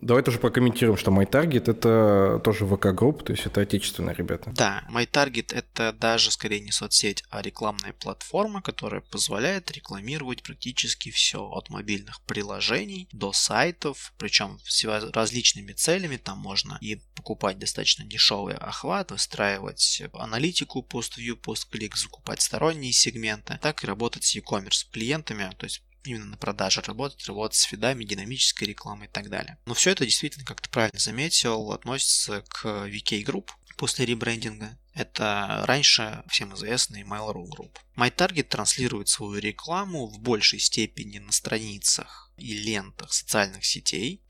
Давай 0.02 0.24
тоже 0.24 0.40
прокомментируем, 0.40 0.98
что 0.98 1.12
MyTarget 1.12 1.70
это 1.70 2.42
тоже 2.44 2.66
ВК-групп, 2.66 3.24
то 3.24 3.34
есть 3.34 3.46
это 3.46 3.62
отечественные 3.62 4.16
ребята. 4.16 4.52
Да, 4.56 4.86
MyTarget 4.90 5.54
это 5.54 5.92
даже 5.92 6.32
скорее 6.32 6.62
не 6.62 6.72
соцсеть, 6.72 7.24
а 7.30 7.42
рекламная 7.42 7.94
платформа, 7.94 8.62
которая 8.62 9.02
позволяет 9.02 9.72
рекламировать 9.72 10.42
практически 10.42 11.12
все 11.12 11.44
от 11.46 11.70
мобильных 11.70 12.22
приложений 12.22 13.10
до 13.12 13.34
сайтов, 13.34 14.14
причем 14.18 14.58
с 14.64 14.84
различными 15.14 15.74
целями. 15.74 16.18
Там 16.18 16.40
можно 16.40 16.78
и 16.82 17.02
покупать 17.16 17.60
достаточно 17.60 18.06
дешевый 18.06 18.56
охват, 18.56 19.12
выстраивать 19.12 20.02
аналитику 20.14 20.82
пост-view, 20.82 21.36
пост-клик, 21.36 21.98
закупать 21.98 22.42
сторонние 22.42 22.94
сегменты, 22.94 23.60
так 23.62 23.84
и 23.84 23.88
работать 23.88 24.24
с 24.24 24.36
e-commerce 24.36 24.86
клиентами, 24.92 25.50
то 25.58 25.66
есть 25.66 25.84
именно 26.04 26.26
на 26.26 26.38
продаже 26.38 26.82
работать, 26.82 27.26
работать 27.28 27.58
с 27.58 27.64
фидами, 27.64 28.04
динамической 28.04 28.68
рекламой 28.68 29.08
и 29.08 29.10
так 29.10 29.30
далее. 29.30 29.58
Но 29.66 29.74
все 29.74 29.92
это 29.92 30.06
действительно, 30.06 30.46
как 30.46 30.62
ты 30.62 30.70
правильно 30.70 31.00
заметил, 31.00 31.72
относится 31.72 32.44
к 32.50 32.66
VK 32.66 33.24
Group 33.24 33.50
после 33.78 34.06
ребрендинга. 34.06 34.78
Это 34.94 35.64
раньше 35.66 36.24
всем 36.30 36.54
известный 36.54 37.02
Mail.ru 37.02 37.48
Group. 37.48 37.78
MyTarget 37.96 38.44
транслирует 38.44 39.10
свою 39.10 39.40
рекламу 39.40 40.08
в 40.08 40.20
большей 40.20 40.60
степени 40.60 41.18
на 41.18 41.32
страницах 41.32 42.23
и 42.38 42.54
лентах 42.54 43.14
социальных 43.14 43.66
сетей, 43.66 44.22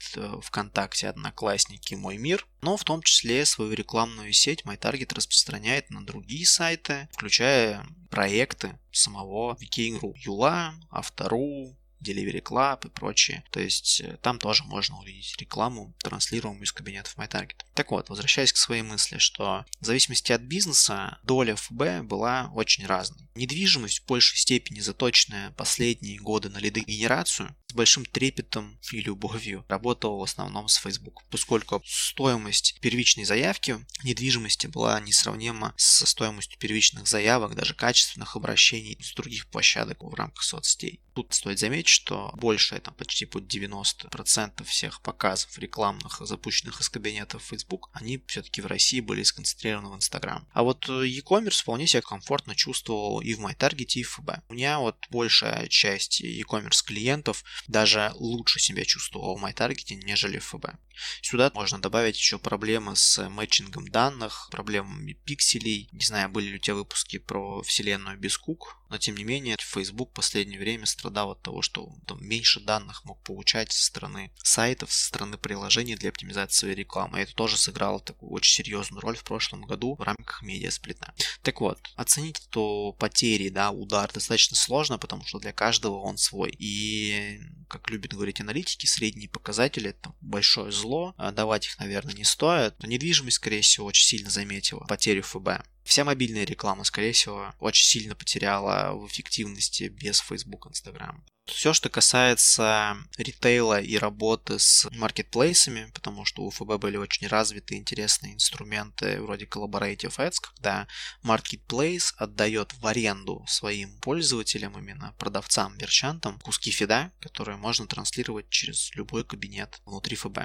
ВКонтакте, 0.41 1.09
Одноклассники, 1.09 1.95
Мой 1.95 2.17
Мир, 2.17 2.47
но 2.61 2.77
в 2.77 2.83
том 2.83 3.01
числе 3.01 3.45
свою 3.45 3.73
рекламную 3.73 4.33
сеть 4.33 4.63
MyTarget 4.65 5.13
распространяет 5.13 5.89
на 5.89 6.05
другие 6.05 6.45
сайты, 6.45 7.07
включая 7.13 7.85
проекты 8.09 8.79
самого 8.91 9.57
Group. 9.59 10.13
Юла, 10.17 10.75
Автору, 10.89 11.75
Delivery 12.03 12.41
Club 12.41 12.87
и 12.87 12.89
прочее. 12.89 13.43
То 13.51 13.59
есть 13.59 14.01
э, 14.01 14.17
там 14.21 14.39
тоже 14.39 14.63
можно 14.65 14.99
увидеть 14.99 15.35
рекламу, 15.37 15.93
транслируемую 15.99 16.63
из 16.63 16.71
кабинетов 16.71 17.17
MyTarget. 17.17 17.61
Так 17.73 17.91
вот, 17.91 18.09
возвращаясь 18.09 18.53
к 18.53 18.57
своей 18.57 18.83
мысли, 18.83 19.17
что 19.17 19.65
в 19.79 19.85
зависимости 19.85 20.31
от 20.31 20.41
бизнеса 20.41 21.19
доля 21.23 21.55
ФБ 21.55 22.03
была 22.03 22.51
очень 22.53 22.85
разной. 22.85 23.27
Недвижимость 23.35 23.99
в 23.99 24.05
большей 24.05 24.37
степени 24.37 24.79
заточенная 24.79 25.51
последние 25.51 26.19
годы 26.19 26.49
на 26.49 26.59
лидогенерацию 26.59 27.55
с 27.67 27.73
большим 27.73 28.05
трепетом 28.05 28.79
и 28.91 29.01
любовью 29.01 29.65
работала 29.67 30.17
в 30.19 30.23
основном 30.23 30.67
с 30.67 30.75
Facebook, 30.75 31.23
поскольку 31.31 31.81
стоимость 31.85 32.79
первичной 32.81 33.23
заявки 33.23 33.83
недвижимости 34.03 34.67
была 34.67 34.99
несравнима 34.99 35.73
со 35.77 36.05
стоимостью 36.05 36.59
первичных 36.59 37.07
заявок, 37.07 37.55
даже 37.55 37.73
качественных 37.73 38.35
обращений 38.35 38.97
с 39.01 39.13
других 39.15 39.47
площадок 39.47 40.03
в 40.03 40.13
рамках 40.13 40.43
соцсетей. 40.43 41.01
Тут 41.15 41.33
стоит 41.33 41.59
заметить, 41.59 41.87
что 41.93 42.31
больше, 42.35 42.79
там 42.79 42.93
почти 42.95 43.25
под 43.25 43.43
90% 43.43 44.63
всех 44.65 45.01
показов 45.01 45.57
рекламных, 45.57 46.19
запущенных 46.19 46.81
из 46.81 46.89
кабинетов 46.89 47.43
Facebook, 47.43 47.89
они 47.93 48.21
все-таки 48.27 48.61
в 48.61 48.65
России 48.65 48.99
были 48.99 49.23
сконцентрированы 49.23 49.89
в 49.89 49.95
Instagram. 49.95 50.47
А 50.51 50.63
вот 50.63 50.89
э, 50.89 51.07
e-commerce 51.07 51.61
вполне 51.61 51.87
себя 51.87 52.01
комфортно 52.01 52.55
чувствовал 52.55 53.21
и 53.21 53.33
в 53.33 53.45
MyTarget, 53.45 53.93
и 53.93 54.03
в 54.03 54.19
FB. 54.19 54.41
У 54.49 54.53
меня 54.53 54.79
вот 54.79 54.97
большая 55.09 55.67
часть 55.67 56.21
e-commerce 56.21 56.83
клиентов 56.85 57.43
даже 57.67 58.11
лучше 58.15 58.59
себя 58.59 58.85
чувствовала 58.85 59.37
в 59.37 59.43
MyTarget, 59.43 59.95
нежели 59.95 60.39
в 60.39 60.53
FB. 60.53 60.75
Сюда 61.21 61.51
можно 61.53 61.79
добавить 61.79 62.17
еще 62.17 62.37
проблемы 62.37 62.95
с 62.95 63.27
мэтчингом 63.29 63.87
данных, 63.87 64.47
проблемами 64.51 65.13
пикселей. 65.13 65.89
Не 65.91 66.05
знаю, 66.05 66.29
были 66.29 66.49
ли 66.49 66.55
у 66.55 66.59
тебя 66.59 66.75
выпуски 66.75 67.17
про 67.17 67.61
вселенную 67.63 68.17
без 68.17 68.37
кук, 68.37 68.77
но 68.89 68.97
тем 68.97 69.15
не 69.15 69.23
менее 69.23 69.57
Facebook 69.59 70.11
в 70.11 70.13
последнее 70.13 70.59
время 70.59 70.85
страдал 70.85 71.31
от 71.31 71.41
того, 71.41 71.61
что 71.61 71.82
там, 72.05 72.23
меньше 72.25 72.59
данных 72.59 73.05
мог 73.05 73.21
получать 73.23 73.71
со 73.71 73.85
стороны 73.85 74.31
сайтов, 74.43 74.91
со 74.91 75.07
стороны 75.07 75.37
приложений 75.37 75.95
для 75.95 76.09
оптимизации 76.09 76.57
своей 76.57 76.75
рекламы. 76.75 77.19
Это 77.19 77.33
тоже 77.33 77.57
сыграло 77.57 77.99
такую 77.99 78.31
очень 78.31 78.63
серьезную 78.63 79.01
роль 79.01 79.17
в 79.17 79.23
прошлом 79.23 79.61
году 79.63 79.95
в 79.95 80.01
рамках 80.01 80.41
медиасплита. 80.41 81.13
Так 81.41 81.61
вот, 81.61 81.79
оценить 81.95 82.47
то 82.49 82.93
потери, 82.93 83.49
да, 83.49 83.71
удар 83.71 84.11
достаточно 84.11 84.55
сложно, 84.55 84.97
потому 84.97 85.25
что 85.25 85.39
для 85.39 85.53
каждого 85.53 85.99
он 85.99 86.17
свой. 86.17 86.53
И, 86.57 87.39
как 87.67 87.89
любят 87.89 88.13
говорить 88.13 88.41
аналитики, 88.41 88.85
средние 88.85 89.29
показатели 89.29 89.89
это 89.89 90.13
большое 90.21 90.71
зло, 90.71 91.13
а 91.17 91.31
давать 91.31 91.67
их, 91.67 91.79
наверное, 91.79 92.13
не 92.13 92.23
стоит. 92.23 92.75
Но 92.81 92.87
недвижимость, 92.87 93.37
скорее 93.37 93.61
всего, 93.61 93.85
очень 93.87 94.05
сильно 94.05 94.29
заметила 94.29 94.85
потерю 94.85 95.23
ФБ. 95.23 95.63
Вся 95.83 96.05
мобильная 96.05 96.45
реклама, 96.45 96.83
скорее 96.85 97.11
всего, 97.11 97.53
очень 97.59 97.85
сильно 97.85 98.15
потеряла 98.15 98.93
в 98.93 99.07
эффективности 99.07 99.83
без 99.83 100.19
Facebook, 100.19 100.67
Instagram. 100.67 101.23
Все, 101.45 101.73
что 101.73 101.89
касается 101.89 102.95
ритейла 103.17 103.81
и 103.81 103.97
работы 103.97 104.59
с 104.59 104.87
маркетплейсами, 104.91 105.91
потому 105.93 106.23
что 106.23 106.43
у 106.43 106.49
ФБ 106.49 106.77
были 106.79 106.95
очень 106.95 107.27
развиты 107.27 107.75
интересные 107.75 108.33
инструменты 108.35 109.21
вроде 109.21 109.45
Collaborative 109.45 110.15
Ads, 110.17 110.35
когда 110.41 110.87
Marketplace 111.21 112.13
отдает 112.15 112.73
в 112.73 112.87
аренду 112.87 113.43
своим 113.47 113.99
пользователям, 113.99 114.77
именно 114.77 115.15
продавцам, 115.19 115.77
мерчантам, 115.77 116.39
куски 116.39 116.71
фида, 116.71 117.11
которые 117.19 117.57
можно 117.57 117.87
транслировать 117.87 118.49
через 118.49 118.95
любой 118.95 119.25
кабинет 119.25 119.81
внутри 119.85 120.15
ФБ. 120.15 120.37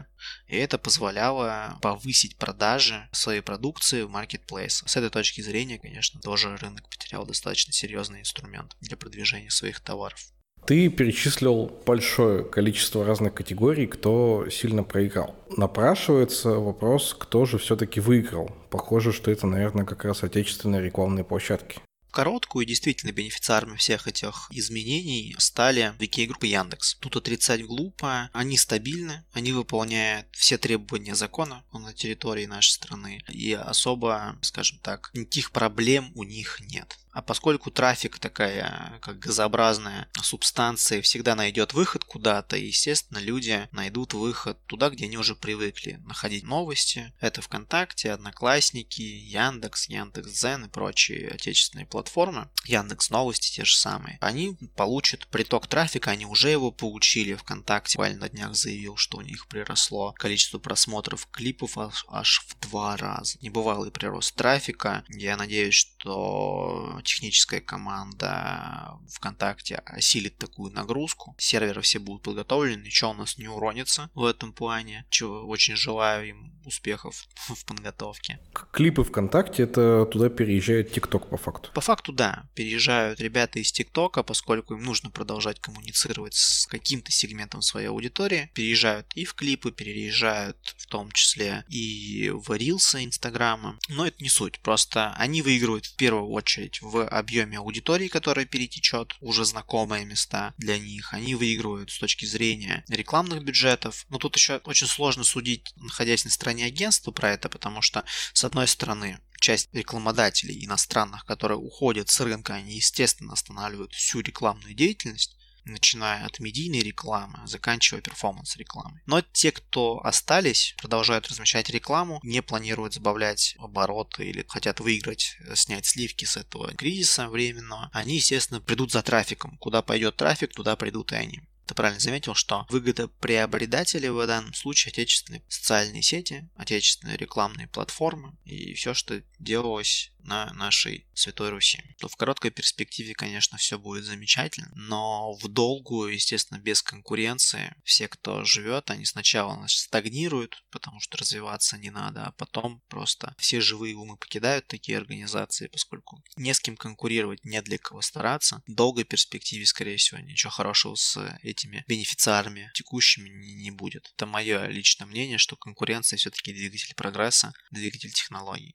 И 0.48 0.56
это 0.56 0.78
позволяло 0.78 1.78
повысить 1.80 2.36
продажи 2.38 3.08
своей 3.12 3.40
продукции 3.40 4.02
в 4.02 4.10
Marketplace. 4.10 4.82
С 4.84 4.96
этой 4.96 5.10
точки 5.10 5.42
зрения, 5.42 5.78
конечно, 5.78 6.20
тоже 6.20 6.56
рынок 6.56 6.88
потерял 6.90 7.24
достаточно 7.24 7.72
серьезный 7.72 8.20
инструмент 8.20 8.76
для 8.80 8.96
продвижения 8.96 9.50
своих 9.50 9.80
товаров. 9.80 10.32
Ты 10.68 10.90
перечислил 10.90 11.72
большое 11.86 12.44
количество 12.44 13.02
разных 13.02 13.32
категорий, 13.32 13.86
кто 13.86 14.50
сильно 14.50 14.84
проиграл. 14.84 15.34
Напрашивается 15.56 16.50
вопрос, 16.50 17.16
кто 17.18 17.46
же 17.46 17.56
все-таки 17.56 18.00
выиграл. 18.00 18.50
Похоже, 18.68 19.14
что 19.14 19.30
это, 19.30 19.46
наверное, 19.46 19.86
как 19.86 20.04
раз 20.04 20.22
отечественные 20.24 20.82
рекламные 20.82 21.24
площадки 21.24 21.80
короткую, 22.18 22.66
действительно 22.66 23.12
бенефициарами 23.12 23.76
всех 23.76 24.08
этих 24.08 24.48
изменений 24.50 25.36
стали 25.38 25.94
VK-группы 26.00 26.48
Яндекс. 26.48 26.96
Тут 26.96 27.14
отрицать 27.14 27.64
глупо, 27.64 28.28
они 28.32 28.56
стабильны, 28.58 29.24
они 29.32 29.52
выполняют 29.52 30.26
все 30.32 30.58
требования 30.58 31.14
закона 31.14 31.62
на 31.72 31.92
территории 31.94 32.46
нашей 32.46 32.70
страны, 32.70 33.22
и 33.28 33.52
особо, 33.52 34.36
скажем 34.42 34.80
так, 34.80 35.10
никаких 35.14 35.52
проблем 35.52 36.10
у 36.16 36.24
них 36.24 36.58
нет. 36.72 36.98
А 37.18 37.22
поскольку 37.22 37.72
трафик 37.72 38.20
такая, 38.20 39.00
как 39.02 39.18
газообразная 39.18 40.08
субстанция, 40.22 41.02
всегда 41.02 41.34
найдет 41.34 41.74
выход 41.74 42.04
куда-то, 42.04 42.56
естественно, 42.56 43.18
люди 43.18 43.68
найдут 43.72 44.14
выход 44.14 44.56
туда, 44.66 44.88
где 44.88 45.06
они 45.06 45.18
уже 45.18 45.34
привыкли 45.34 46.00
находить 46.06 46.44
новости. 46.44 47.12
Это 47.18 47.42
ВКонтакте, 47.42 48.12
Одноклассники, 48.12 49.02
Яндекс, 49.02 49.88
Яндекс.Дзен 49.88 50.66
и 50.66 50.68
прочие 50.68 51.30
отечественные 51.30 51.86
платформы. 51.86 52.50
Яндекс 52.66 53.10
Новости 53.10 53.52
те 53.52 53.64
же 53.64 53.74
самые. 53.74 54.18
Они 54.20 54.56
получат 54.76 55.26
приток 55.26 55.66
трафика, 55.66 56.12
они 56.12 56.24
уже 56.24 56.50
его 56.50 56.70
получили. 56.70 57.34
ВКонтакте 57.34 57.96
буквально 57.96 58.20
на 58.20 58.28
днях 58.28 58.54
заявил, 58.54 58.96
что 58.96 59.18
у 59.18 59.22
них 59.22 59.48
приросло 59.48 60.12
количество 60.12 60.60
просмотров 60.60 61.26
клипов 61.32 61.78
аж, 61.78 62.06
аж 62.08 62.46
в 62.46 62.60
два 62.60 62.96
раза. 62.96 63.38
Небывалый 63.40 63.90
прирост 63.90 64.36
трафика. 64.36 65.02
Я 65.08 65.36
надеюсь, 65.36 65.74
что 65.74 65.97
что 65.98 67.00
техническая 67.04 67.60
команда 67.60 68.98
ВКонтакте 69.10 69.76
осилит 69.76 70.38
такую 70.38 70.72
нагрузку. 70.72 71.34
Серверы 71.38 71.82
все 71.82 71.98
будут 71.98 72.22
подготовлены, 72.22 72.82
ничего 72.82 73.10
у 73.10 73.14
нас 73.14 73.38
не 73.38 73.48
уронится 73.48 74.10
в 74.14 74.24
этом 74.24 74.52
плане. 74.52 75.06
Чего 75.10 75.46
очень 75.46 75.76
желаю 75.76 76.28
им 76.28 76.52
успехов 76.68 77.26
в 77.48 77.64
подготовке. 77.64 78.38
Клипы 78.72 79.04
ВКонтакте, 79.04 79.64
это 79.64 80.06
туда 80.06 80.28
переезжает 80.28 80.92
ТикТок 80.92 81.28
по 81.28 81.36
факту? 81.36 81.70
По 81.74 81.80
факту, 81.80 82.12
да. 82.12 82.48
Переезжают 82.54 83.20
ребята 83.20 83.58
из 83.58 83.72
ТикТока, 83.72 84.22
поскольку 84.22 84.74
им 84.74 84.82
нужно 84.82 85.10
продолжать 85.10 85.60
коммуницировать 85.60 86.34
с 86.34 86.66
каким-то 86.66 87.10
сегментом 87.12 87.62
своей 87.62 87.88
аудитории. 87.88 88.50
Переезжают 88.54 89.06
и 89.14 89.24
в 89.24 89.34
клипы, 89.34 89.72
переезжают 89.72 90.74
в 90.78 90.86
том 90.86 91.10
числе 91.12 91.64
и 91.68 92.30
в 92.32 92.54
рилсы 92.56 93.04
Инстаграма. 93.04 93.78
Но 93.88 94.06
это 94.06 94.22
не 94.22 94.28
суть. 94.28 94.60
Просто 94.60 95.12
они 95.14 95.42
выигрывают 95.42 95.86
в 95.86 95.96
первую 95.96 96.28
очередь 96.28 96.80
в 96.82 97.06
объеме 97.06 97.58
аудитории, 97.58 98.08
которая 98.08 98.46
перетечет 98.46 99.16
уже 99.20 99.44
знакомые 99.44 100.04
места 100.04 100.54
для 100.58 100.78
них. 100.78 101.12
Они 101.12 101.34
выигрывают 101.34 101.90
с 101.90 101.98
точки 101.98 102.24
зрения 102.26 102.84
рекламных 102.88 103.44
бюджетов. 103.44 104.06
Но 104.08 104.18
тут 104.18 104.36
еще 104.36 104.58
очень 104.64 104.86
сложно 104.86 105.24
судить, 105.24 105.72
находясь 105.76 106.24
на 106.24 106.30
стороне 106.58 106.64
агентства 106.66 107.12
про 107.12 107.32
это, 107.32 107.48
потому 107.48 107.82
что, 107.82 108.04
с 108.32 108.44
одной 108.44 108.66
стороны, 108.66 109.20
часть 109.40 109.68
рекламодателей 109.72 110.64
иностранных, 110.64 111.24
которые 111.24 111.58
уходят 111.58 112.08
с 112.08 112.20
рынка, 112.20 112.54
они, 112.54 112.76
естественно, 112.76 113.32
останавливают 113.32 113.92
всю 113.92 114.20
рекламную 114.20 114.74
деятельность, 114.74 115.36
начиная 115.64 116.24
от 116.24 116.40
медийной 116.40 116.80
рекламы, 116.80 117.38
заканчивая 117.46 118.00
перформанс-рекламой. 118.00 119.02
Но 119.06 119.20
те, 119.20 119.52
кто 119.52 120.00
остались, 120.02 120.74
продолжают 120.78 121.28
размещать 121.28 121.70
рекламу, 121.70 122.20
не 122.22 122.42
планируют 122.42 122.94
забавлять 122.94 123.54
обороты 123.58 124.24
или 124.24 124.44
хотят 124.48 124.80
выиграть, 124.80 125.36
снять 125.54 125.86
сливки 125.86 126.24
с 126.24 126.36
этого 126.36 126.74
кризиса 126.74 127.28
временного, 127.28 127.90
они, 127.92 128.16
естественно, 128.16 128.60
придут 128.60 128.92
за 128.92 129.02
трафиком. 129.02 129.58
Куда 129.58 129.82
пойдет 129.82 130.16
трафик, 130.16 130.54
туда 130.54 130.74
придут 130.74 131.12
и 131.12 131.16
они 131.16 131.40
ты 131.68 131.74
правильно 131.74 132.00
заметил, 132.00 132.34
что 132.34 132.66
выгода 132.70 133.08
приобретателя 133.08 134.10
в 134.12 134.26
данном 134.26 134.54
случае 134.54 134.90
отечественные 134.90 135.42
социальные 135.48 136.02
сети, 136.02 136.48
отечественные 136.56 137.18
рекламные 137.18 137.68
платформы 137.68 138.36
и 138.44 138.72
все, 138.72 138.94
что 138.94 139.22
делалось 139.38 140.10
на 140.28 140.52
нашей 140.52 141.06
Святой 141.14 141.50
Руси. 141.50 141.82
То 141.98 142.08
в 142.08 142.16
короткой 142.16 142.50
перспективе, 142.50 143.14
конечно, 143.14 143.56
все 143.58 143.78
будет 143.78 144.04
замечательно, 144.04 144.70
но 144.74 145.32
в 145.34 145.48
долгую, 145.48 146.12
естественно, 146.12 146.58
без 146.58 146.82
конкуренции, 146.82 147.74
все, 147.84 148.08
кто 148.08 148.44
живет, 148.44 148.90
они 148.90 149.04
сначала 149.04 149.64
стагнируют, 149.68 150.64
потому 150.70 151.00
что 151.00 151.18
развиваться 151.18 151.78
не 151.78 151.90
надо, 151.90 152.26
а 152.26 152.32
потом 152.32 152.82
просто 152.88 153.34
все 153.38 153.60
живые 153.60 153.96
умы 153.96 154.16
покидают 154.16 154.66
такие 154.66 154.98
организации, 154.98 155.68
поскольку 155.68 156.22
не 156.36 156.52
с 156.52 156.60
кем 156.60 156.76
конкурировать, 156.76 157.44
не 157.44 157.60
для 157.62 157.78
кого 157.78 158.02
стараться. 158.02 158.62
В 158.66 158.74
долгой 158.74 159.04
перспективе, 159.04 159.66
скорее 159.66 159.96
всего, 159.96 160.20
ничего 160.20 160.50
хорошего 160.50 160.94
с 160.94 161.38
этими 161.58 161.84
бенефициарами 161.88 162.70
текущими 162.74 163.28
не 163.28 163.70
будет. 163.70 164.10
Это 164.14 164.26
мое 164.26 164.66
личное 164.66 165.06
мнение, 165.06 165.38
что 165.38 165.56
конкуренция 165.56 166.16
все-таки 166.16 166.52
двигатель 166.52 166.94
прогресса, 166.94 167.52
двигатель 167.70 168.12
технологий. 168.12 168.74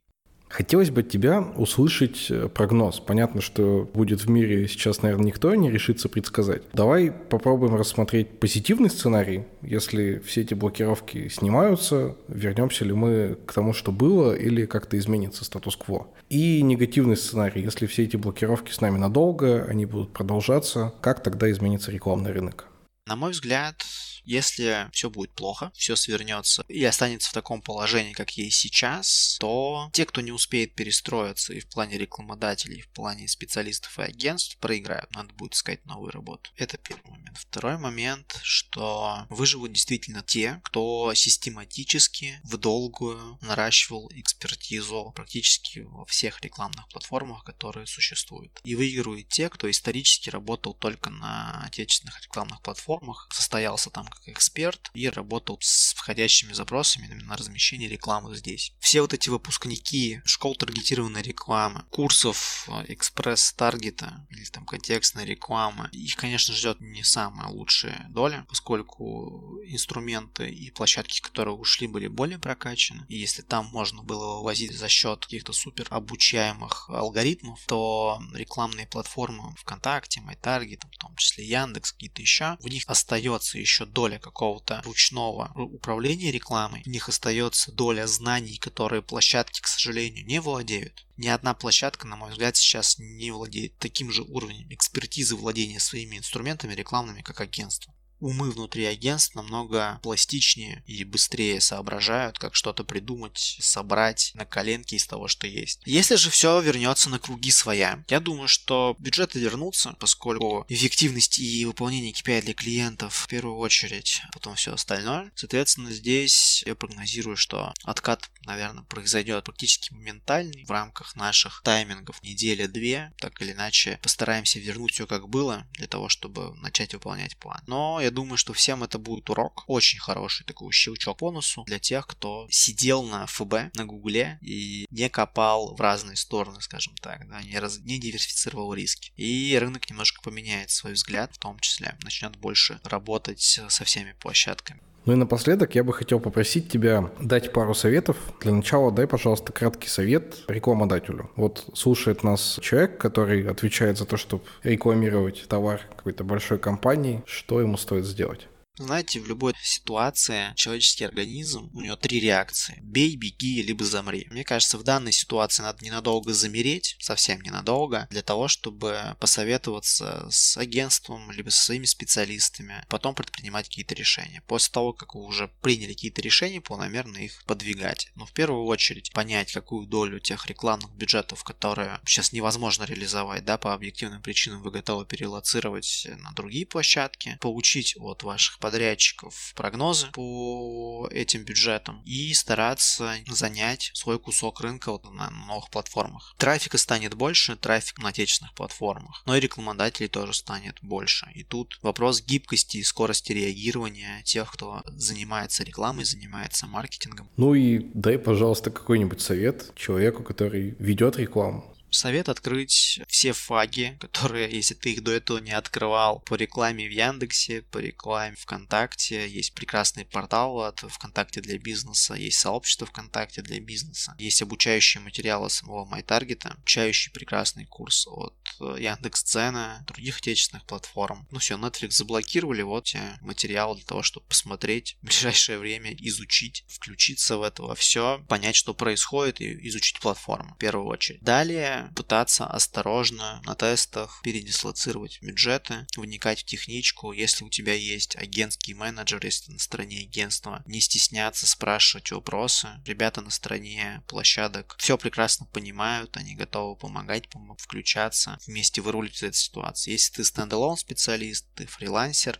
Хотелось 0.54 0.92
бы 0.92 1.02
от 1.02 1.10
тебя 1.10 1.42
услышать 1.42 2.30
э, 2.30 2.48
прогноз. 2.48 3.00
Понятно, 3.00 3.42
что 3.42 3.90
будет 3.92 4.22
в 4.22 4.30
мире 4.30 4.68
сейчас, 4.68 5.02
наверное, 5.02 5.25
никто 5.25 5.56
не 5.56 5.72
решится 5.72 6.10
предсказать. 6.10 6.62
Давай 6.74 7.10
попробуем 7.12 7.74
рассмотреть 7.74 8.40
позитивный 8.40 8.92
сценарий. 8.92 9.46
Если 9.63 10.20
все 10.20 10.42
эти 10.42 10.54
блокировки 10.54 11.28
снимаются, 11.30 12.16
вернемся 12.28 12.86
ли 12.86 12.94
мы 12.94 13.36
к 13.48 13.52
тому, 13.52 13.74
что 13.74 13.92
было, 13.92 14.36
или 14.36 14.68
как-то 14.68 14.96
изменится 15.00 15.44
статус-кво. 15.44 16.06
И 16.30 16.62
негативный 16.62 17.18
сценарий. 17.18 17.63
Если 17.63 17.88
все 17.88 18.04
эти 18.04 18.16
блокировки 18.16 18.72
с 18.72 18.80
нами 18.80 19.00
надолго, 19.00 19.66
они 19.68 19.88
будут 19.88 20.13
продолжаться, 20.13 20.94
как 21.02 21.24
тогда 21.24 21.50
изменится 21.50 21.90
рекламный 21.90 22.32
рынок? 22.32 22.68
На 23.05 23.17
мой 23.17 23.31
взгляд, 23.31 23.83
если 24.25 24.89
все 24.92 25.10
будет 25.10 25.32
плохо, 25.34 25.72
все 25.75 25.96
свернется 25.96 26.65
и 26.68 26.84
останется 26.84 27.30
в 27.30 27.34
таком 27.34 27.62
положении, 27.62 28.13
как 28.13 28.32
есть 28.32 28.58
сейчас, 28.58 29.38
то 29.39 29.89
те, 29.94 30.06
кто 30.06 30.22
не 30.22 30.32
успеет 30.32 30.75
перестроиться 30.75 31.53
и 31.53 31.60
в 31.60 31.68
плане 31.68 31.98
рекламодателей, 31.98 32.80
и 32.80 32.82
в 32.82 32.89
плане 32.89 33.27
специалистов 33.27 34.00
и 34.00 34.03
агентств, 34.03 34.58
проиграют. 34.58 35.12
Надо 35.12 35.34
будет 35.34 35.53
искать 35.53 35.86
новую 35.86 36.12
работу. 36.12 36.51
Это 36.56 36.77
первый 36.77 37.12
момент. 37.12 37.38
Второй 37.38 37.77
момент, 37.77 38.39
что 38.44 39.25
выживут 39.30 39.74
действительно 39.74 40.24
те, 40.24 40.62
кто 40.63 41.13
систематически 41.13 42.39
в 42.44 42.58
долгую 42.58 43.38
наращивал 43.42 44.10
экспертизу 44.13 45.12
практически 45.15 45.80
во 45.80 46.06
всех 46.06 46.42
рекламных 46.42 46.88
платформах, 46.89 47.44
которые 47.44 47.88
существуют. 47.88 48.60
И 48.63 48.75
выигрывают 48.75 49.27
те, 49.30 49.50
кто 49.50 49.70
исторически 49.70 50.30
работал 50.30 50.74
только 50.74 51.10
на 51.10 51.63
отечественных 51.65 52.22
рекламных 52.24 52.62
платформах, 52.62 53.27
состоялся 53.32 53.89
там 53.89 54.08
как 54.13 54.27
эксперт 54.27 54.91
и 54.93 55.10
работал 55.10 55.58
с 55.62 55.93
входящими 55.93 56.53
запросами 56.53 57.08
на 57.13 57.36
размещение 57.36 57.89
рекламы 57.89 58.36
здесь. 58.36 58.74
Все 58.79 59.01
вот 59.01 59.13
эти 59.13 59.29
выпускники 59.29 60.22
школ 60.25 60.55
таргетированной 60.55 61.22
рекламы, 61.22 61.86
курсов 61.89 62.67
э, 62.67 62.93
экспресс-таргета 62.93 64.25
или 64.29 64.43
там 64.46 64.65
контекстной 64.65 65.25
рекламы, 65.25 65.89
их, 65.91 66.15
конечно, 66.15 66.54
ждет 66.54 66.80
не 66.80 67.04
самая 67.04 67.47
лучшая 67.49 68.06
доля, 68.10 68.45
поскольку 68.49 69.60
инструменты 69.65 70.49
и 70.49 70.71
площадки, 70.71 71.21
которые 71.21 71.56
ушли, 71.56 71.88
были 71.88 72.08
более 72.08 72.39
прокачаны. 72.39 73.06
И 73.10 73.17
если 73.17 73.41
там 73.41 73.67
можно 73.67 74.04
было 74.04 74.38
вывозить 74.38 74.73
за 74.73 74.88
счет 74.88 75.26
каких-то 75.26 75.54
супер 75.54 75.88
обучаемых 75.89 76.89
алгоритмов, 76.89 77.60
то 77.67 78.21
рекламные 78.34 78.88
платформы 78.88 79.56
ВКонтакте, 79.58 80.21
MyTarget, 80.21 80.82
в 80.91 80.97
том 80.97 81.15
числе 81.15 81.45
Яндекс, 81.45 81.93
какие-то 81.93 82.21
еще, 82.21 82.58
в 82.60 82.67
них 82.67 82.84
остается 82.88 83.58
еще 83.58 83.86
доля 83.86 84.03
доля 84.04 84.20
какого-то 84.20 84.82
ручного 84.84 85.54
управления 85.56 86.30
рекламой, 86.30 86.84
у 86.86 86.89
них 86.89 87.08
остается 87.08 87.72
доля 87.72 88.06
знаний, 88.06 88.58
которые 88.58 89.02
площадки, 89.02 89.62
к 89.62 89.68
сожалению, 89.68 90.26
не 90.26 90.42
владеют. 90.42 91.06
Ни 91.16 91.30
одна 91.30 91.54
площадка, 91.54 92.06
на 92.06 92.18
мой 92.18 92.32
взгляд, 92.32 92.58
сейчас 92.58 93.00
не 93.00 93.32
владеет 93.32 93.78
таким 93.78 94.12
же 94.12 94.24
уровнем 94.24 94.68
экспертизы 94.74 95.38
владения 95.38 95.80
своими 95.80 96.18
инструментами 96.18 96.74
рекламными, 96.74 97.22
как 97.22 97.39
агентство 97.39 97.94
умы 98.23 98.51
внутри 98.51 98.86
агентств 98.86 99.36
намного 99.36 99.99
пластичнее 100.01 100.83
и 100.88 101.03
быстрее 101.03 101.59
соображают, 101.59 102.39
как 102.39 102.55
что-то 102.55 102.86
придумать, 102.86 103.57
собрать 103.59 104.31
на 104.33 104.45
коленке 104.45 104.95
из 104.95 105.05
того, 105.05 105.27
что 105.27 105.45
есть. 105.45 105.81
Если 105.86 106.15
же 106.15 106.29
все 106.29 106.62
вернется 106.62 107.09
на 107.09 107.19
круги 107.19 107.51
своя, 107.51 108.03
я 108.07 108.19
думаю, 108.21 108.47
что 108.47 108.95
бюджеты 108.97 109.39
вернутся, 109.39 109.95
поскольку 109.99 110.65
эффективность 110.69 111.38
и 111.39 111.65
выполнение 111.65 112.13
KPI 112.13 112.43
для 112.43 112.53
клиентов 112.53 113.13
в 113.13 113.27
первую 113.27 113.57
очередь, 113.57 114.21
а 114.29 114.31
потом 114.31 114.55
все 114.55 114.73
остальное. 114.73 115.31
Соответственно, 115.36 115.91
здесь 115.91 116.63
я 116.65 116.75
прогнозирую, 116.75 117.36
что 117.36 117.73
откат, 117.83 118.29
наверное, 118.45 118.83
произойдет 118.83 119.43
практически 119.43 119.93
моментальный 119.93 120.63
в 120.65 120.71
рамках 120.71 121.15
наших 121.17 121.62
таймингов 121.63 122.23
неделя-две. 122.23 123.12
Так 123.17 123.41
или 123.41 123.51
иначе, 123.51 123.99
постараемся 124.01 124.59
вернуть 124.59 124.93
все 124.93 125.07
как 125.07 125.27
было 125.27 125.67
для 125.73 125.88
того, 125.88 126.07
чтобы 126.07 126.55
начать 126.55 126.93
выполнять 126.93 127.36
план. 127.38 127.62
Но 127.67 127.99
я 127.99 128.12
думаю, 128.13 128.38
что 128.38 128.54
всем 128.54 128.84
это 128.84 128.97
будет 128.97 129.30
урок. 129.30 129.63
Очень 129.67 129.99
хороший 129.99 130.45
такой 130.45 130.71
щелчок 130.71 131.17
по 131.17 131.32
носу 131.32 131.63
для 131.65 131.80
тех, 131.80 132.08
кто 132.08 132.47
сидел 132.49 133.04
на 133.04 133.26
ФБ, 133.28 133.76
на 133.76 133.86
Гугле 133.86 134.39
и 134.41 134.86
не 134.89 135.10
копал 135.10 135.76
в 135.76 135.82
разные 135.82 136.15
стороны, 136.15 136.62
скажем 136.62 136.95
так, 136.95 137.28
да, 137.28 137.41
не, 137.41 137.60
раз, 137.60 137.80
не 137.80 137.99
диверсифицировал 137.99 138.73
риски. 138.73 139.12
И 139.15 139.58
рынок 139.60 139.89
немножко 139.89 140.21
поменяет 140.21 140.71
свой 140.71 140.93
взгляд, 140.93 141.34
в 141.34 141.38
том 141.38 141.60
числе 141.60 141.97
начнет 142.04 142.36
больше 142.38 142.80
работать 142.84 143.41
со 143.41 143.84
всеми 143.84 144.13
площадками. 144.13 144.82
Ну 145.06 145.13
и 145.13 145.16
напоследок 145.18 145.76
я 145.76 145.84
бы 145.84 145.92
хотел 145.92 146.20
попросить 146.20 146.70
тебя 146.70 147.10
дать 147.20 147.52
пару 147.52 147.74
советов. 147.74 148.16
Для 148.42 148.54
начала 148.54 148.92
дай, 148.92 149.06
пожалуйста, 149.06 149.52
краткий 149.52 149.89
совет 149.89 150.44
рекламодателю. 150.48 151.30
Вот 151.36 151.66
слушает 151.74 152.24
нас 152.24 152.58
человек, 152.62 152.98
который 152.98 153.46
отвечает 153.48 153.98
за 153.98 154.06
то, 154.06 154.16
чтобы 154.16 154.44
рекламировать 154.63 155.46
товар 155.50 155.82
какой-то 155.96 156.24
большой 156.24 156.58
компании. 156.58 157.22
Что 157.26 157.60
ему 157.60 157.76
стоит 157.76 158.06
сделать? 158.06 158.48
Знаете, 158.77 159.19
в 159.19 159.27
любой 159.27 159.53
ситуации 159.62 160.51
человеческий 160.55 161.03
организм, 161.03 161.69
у 161.75 161.81
него 161.81 161.95
три 161.95 162.19
реакции. 162.19 162.79
Бей, 162.81 163.15
беги, 163.15 163.62
либо 163.62 163.86
замри. 163.86 164.25
Мне 164.31 164.43
кажется, 164.43 164.79
в 164.79 164.83
данной 164.83 165.12
ситуации 165.12 165.62
надо 165.62 165.86
ненадолго 165.86 166.33
замереть, 166.33 166.95
совсем 166.99 167.39
ненадолго, 167.41 168.07
для 168.09 168.23
того, 168.23 168.47
чтобы 168.47 169.15
посоветоваться 169.19 170.27
с 170.31 170.57
агентством, 170.57 171.29
либо 171.29 171.51
со 171.51 171.65
своими 171.65 171.86
специалистами, 171.86 172.83
потом 172.89 173.13
предпринимать 173.13 173.69
какие-то 173.69 173.93
решения. 173.93 174.41
После 174.47 174.71
того, 174.71 174.91
как 174.91 175.13
вы 175.13 175.21
уже 175.21 175.49
приняли 175.62 175.93
какие-то 175.93 176.23
решения, 176.23 176.59
планомерно 176.59 177.17
их 177.17 177.43
подвигать. 177.45 178.12
Но 178.15 178.25
в 178.25 178.31
первую 178.31 178.65
очередь 178.65 179.13
понять, 179.13 179.51
какую 179.51 179.86
долю 179.86 180.19
тех 180.19 180.47
рекламных 180.47 180.91
бюджетов, 180.95 181.43
которые 181.43 181.99
сейчас 182.07 182.33
невозможно 182.33 182.86
реализовать, 182.86 183.45
да, 183.45 183.59
по 183.59 183.75
объективным 183.75 184.23
причинам 184.23 184.63
вы 184.63 184.71
готовы 184.71 185.05
перелоцировать 185.05 186.07
на 186.17 186.31
другие 186.31 186.65
площадки, 186.65 187.38
получить 187.39 187.95
от 187.99 188.23
ваших 188.23 188.62
подрядчиков 188.63 189.52
прогнозы 189.58 190.08
по 190.13 191.10
этим 191.12 191.43
бюджетам 191.43 192.02
и 192.06 192.34
стараться 192.34 193.13
занять 193.28 193.91
свой 193.93 194.17
кусок 194.17 194.62
рынка 194.62 194.93
вот 194.93 195.04
на 195.13 195.30
новых 195.32 195.69
платформах. 195.69 196.34
Трафика 196.38 196.78
станет 196.78 197.13
больше, 197.13 197.58
трафик 197.58 197.99
на 197.99 198.10
отечественных 198.10 198.54
платформах, 198.54 199.21
но 199.26 199.36
и 199.36 199.41
рекламодателей 199.41 200.08
тоже 200.08 200.34
станет 200.34 200.78
больше. 200.82 201.28
И 201.36 201.43
тут 201.43 201.78
вопрос 201.82 202.21
гибкости 202.21 202.78
и 202.78 202.84
скорости 202.84 203.34
реагирования 203.34 204.21
тех, 204.23 204.49
кто 204.54 204.82
занимается 204.95 205.65
рекламой, 205.65 206.06
занимается 206.06 206.65
маркетингом. 206.65 207.30
Ну 207.36 207.56
и 207.56 207.91
дай, 207.93 208.17
пожалуйста, 208.17 208.71
какой-нибудь 208.71 209.19
совет 209.19 209.76
человеку, 209.76 210.23
который 210.23 210.78
ведет 210.80 211.17
рекламу 211.17 211.72
совет 211.93 212.29
открыть 212.29 213.01
все 213.08 213.34
фаги, 213.34 213.97
которые, 214.01 214.51
если 214.51 214.73
ты 214.73 214.93
их 214.93 215.03
до 215.03 215.12
этого 215.12 215.38
не 215.38 215.51
открывал, 215.51 216.19
по 216.21 216.36
рекламе 216.36 216.88
в 216.88 216.91
Яндексе, 216.91 217.62
по 217.63 217.77
рекламе 217.77 218.36
ВКонтакте. 218.36 219.27
Есть 219.27 219.53
прекрасный 219.53 220.06
портал 220.06 220.62
от 220.62 220.79
ВКонтакте 220.79 221.41
для 221.41 221.58
бизнеса, 221.58 222.13
есть 222.13 222.39
сообщество 222.39 222.88
ВКонтакте 222.88 223.41
для 223.41 223.60
бизнеса, 223.60 224.15
есть 224.17 224.41
обучающие 224.41 225.01
материалы 225.01 225.49
самого 225.49 225.86
MyTarget, 225.93 226.47
обучающий 226.47 227.12
прекрасный 227.12 227.65
курс 227.65 228.08
от 228.08 228.36
э, 228.60 228.77
Яндекс.Цена, 228.79 229.84
других 229.88 230.17
отечественных 230.17 230.65
платформ. 230.65 231.27
Ну 231.32 231.39
все, 231.39 231.58
Netflix 231.58 231.91
заблокировали, 231.91 232.62
вот 232.62 232.86
тебе 232.86 233.17
материал 233.21 233.75
для 233.75 233.86
того, 233.86 234.03
чтобы 234.03 234.25
посмотреть 234.27 234.97
в 235.01 235.06
ближайшее 235.06 235.58
время, 235.58 235.93
изучить, 235.93 236.65
включиться 236.67 237.38
в 237.38 237.43
это 237.43 237.73
все, 237.75 238.23
понять, 238.27 238.56
что 238.56 238.73
происходит 238.73 239.41
и 239.41 239.67
изучить 239.67 239.99
платформу 239.99 240.56
в 240.56 240.58
первую 240.58 240.88
очередь. 240.88 241.21
Далее 241.21 241.83
пытаться 241.96 242.46
осторожно 242.46 243.41
на 243.46 243.56
тестах 243.56 244.22
передислоцировать 244.24 245.22
бюджеты, 245.22 245.88
вникать 245.96 246.41
в 246.41 246.46
техничку, 246.46 247.12
если 247.12 247.43
у 247.43 247.50
тебя 247.50 247.74
есть 247.74 248.15
агентский 248.15 248.74
менеджер, 248.74 249.24
если 249.24 249.52
на 249.52 249.60
стороне 249.60 250.02
агентства, 250.02 250.63
не 250.65 250.80
стесняться 250.80 251.48
спрашивать 251.48 252.12
вопросы. 252.12 252.69
Ребята 252.86 253.22
на 253.22 253.30
стороне 253.30 254.04
площадок 254.08 254.76
все 254.80 254.98
прекрасно 254.98 255.46
понимают, 255.48 256.17
они 256.17 256.36
готовы 256.36 256.76
помогать, 256.76 257.28
включаться, 257.58 258.39
вместе 258.46 258.82
выруливать 258.82 259.24
эту 259.24 259.38
ситуацию. 259.38 259.93
Если 259.93 260.13
ты 260.13 260.24
стендалон 260.24 260.78
специалист, 260.78 261.46
ты 261.56 261.65
фрилансер, 261.65 262.39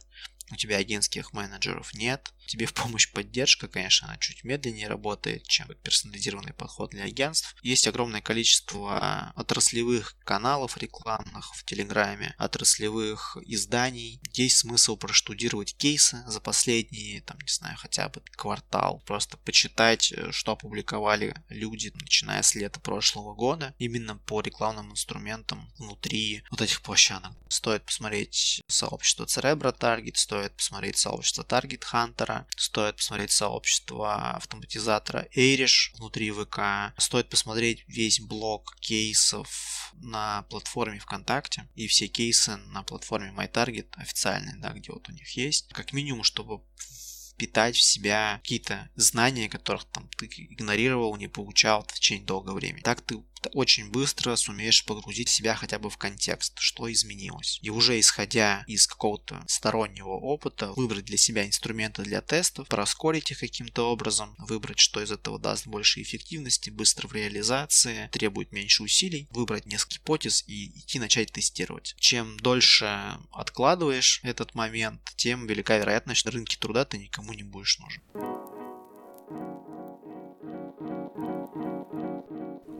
у 0.52 0.56
тебя 0.56 0.78
агентских 0.78 1.34
менеджеров 1.34 1.94
нет, 1.94 2.34
тебе 2.46 2.66
в 2.66 2.74
помощь 2.74 3.12
поддержка, 3.12 3.68
конечно, 3.68 4.08
она 4.08 4.18
чуть 4.18 4.44
медленнее 4.44 4.88
работает, 4.88 5.48
чем 5.48 5.68
персонализированный 5.84 6.54
подход 6.54 6.92
для 6.92 7.04
агентств. 7.04 7.56
Есть 7.62 7.88
огромное 7.88 8.22
количество 8.22 9.34
отраслевых 9.36 10.16
каналов 10.24 10.78
рекламных 10.78 11.56
в 11.56 11.66
Телеграме, 11.66 12.36
отраслевых 12.38 13.38
изданий. 13.46 14.20
Есть 14.34 14.58
смысл 14.58 14.98
проштудировать 14.98 15.76
кейсы 15.76 16.24
за 16.28 16.40
последние, 16.40 17.22
там, 17.22 17.38
не 17.40 17.52
знаю, 17.52 17.78
хотя 17.78 18.10
бы 18.10 18.22
квартал. 18.32 19.02
Просто 19.06 19.38
почитать, 19.38 20.14
что 20.32 20.54
опубликовали 20.54 21.36
люди, 21.50 21.92
начиная 21.96 22.42
с 22.42 22.56
лета 22.56 22.80
прошлого 22.80 23.34
года, 23.34 23.74
именно 23.80 24.18
по 24.18 24.42
рекламным 24.42 24.92
инструментам 24.92 25.72
внутри 25.78 26.44
вот 26.52 26.62
этих 26.62 26.82
площадок. 26.82 27.32
Стоит 27.50 27.86
посмотреть 27.86 28.62
сообщество 28.68 29.26
Cerebro 29.26 29.78
Target, 29.78 30.16
стоит 30.16 30.56
посмотреть 30.56 30.98
сообщество 30.98 31.44
Target 31.44 31.84
Hunter, 31.92 32.33
Стоит 32.56 32.98
посмотреть 32.98 33.32
сообщество 33.32 34.32
автоматизатора 34.32 35.28
Эйриш 35.34 35.94
внутри 35.98 36.32
ВК. 36.32 36.94
Стоит 36.98 37.30
посмотреть 37.30 37.84
весь 37.88 38.20
блок 38.20 38.76
кейсов 38.80 39.94
на 39.96 40.44
платформе 40.44 41.00
ВКонтакте 41.00 41.70
и 41.76 41.88
все 41.88 42.08
кейсы 42.08 42.58
на 42.58 42.84
платформе 42.84 43.34
MyTarget 43.36 43.88
официальные, 43.98 44.56
да, 44.58 44.72
где 44.74 44.92
вот 44.92 45.08
у 45.10 45.12
них 45.12 45.30
есть. 45.38 45.70
Как 45.74 45.94
минимум, 45.94 46.24
чтобы 46.24 46.62
впитать 47.34 47.76
в 47.76 47.82
себя 47.82 48.40
какие-то 48.42 48.90
знания, 48.96 49.50
которых 49.50 49.86
там 49.86 50.08
ты 50.18 50.28
игнорировал, 50.28 51.16
не 51.16 51.28
получал 51.28 51.84
в 51.84 51.94
течение 51.94 52.26
долгого 52.26 52.56
времени. 52.56 52.82
Так 52.82 53.02
ты 53.02 53.24
очень 53.54 53.90
быстро 53.90 54.36
сумеешь 54.36 54.86
погрузить 54.86 55.30
себя 55.30 55.56
хотя 55.56 55.80
бы 55.80 55.90
в 55.90 55.98
контекст, 55.98 56.60
что 56.60 56.92
изменилось. 56.92 57.60
И 57.62 57.70
уже 57.70 58.00
исходя 58.00 58.64
из 58.68 58.88
какого-то 58.88 59.44
стороннего 59.48 60.10
опыта, 60.10 60.72
выбрать 60.74 61.06
для 61.06 61.18
себя 61.18 61.46
инструменты 61.46 62.04
для 62.04 62.22
тестов, 62.22 62.68
проскорить 62.68 63.32
их 63.32 63.40
каким-то 63.40 63.90
образом, 63.92 64.36
выбрать, 64.38 64.80
что 64.80 65.02
из 65.02 65.12
этого 65.12 65.40
даст 65.40 65.68
больше 65.68 66.02
эффективности, 66.02 66.70
быстро 66.70 67.08
в 67.08 67.14
реализации, 67.14 68.10
требует 68.12 68.52
меньше 68.52 68.84
усилий, 68.84 69.28
выбрать 69.32 69.66
несколько 69.66 69.96
гипотез 69.96 70.44
и 70.48 70.80
идти 70.80 71.00
начать 71.00 71.32
тестировать. 71.32 71.96
Чем 72.00 72.38
дольше 72.40 73.18
откладываешь 73.32 74.22
этот 74.24 74.56
момент, 74.56 75.02
тем 75.16 75.48
велика 75.48 75.78
вероятность, 75.78 76.22
что 76.22 76.30
на 76.30 76.36
рынке 76.36 76.58
труда 76.58 76.86
ты 76.86 76.98
никому 76.98 77.34
не 77.34 77.44
будешь 77.44 77.80
нужен. 77.80 78.33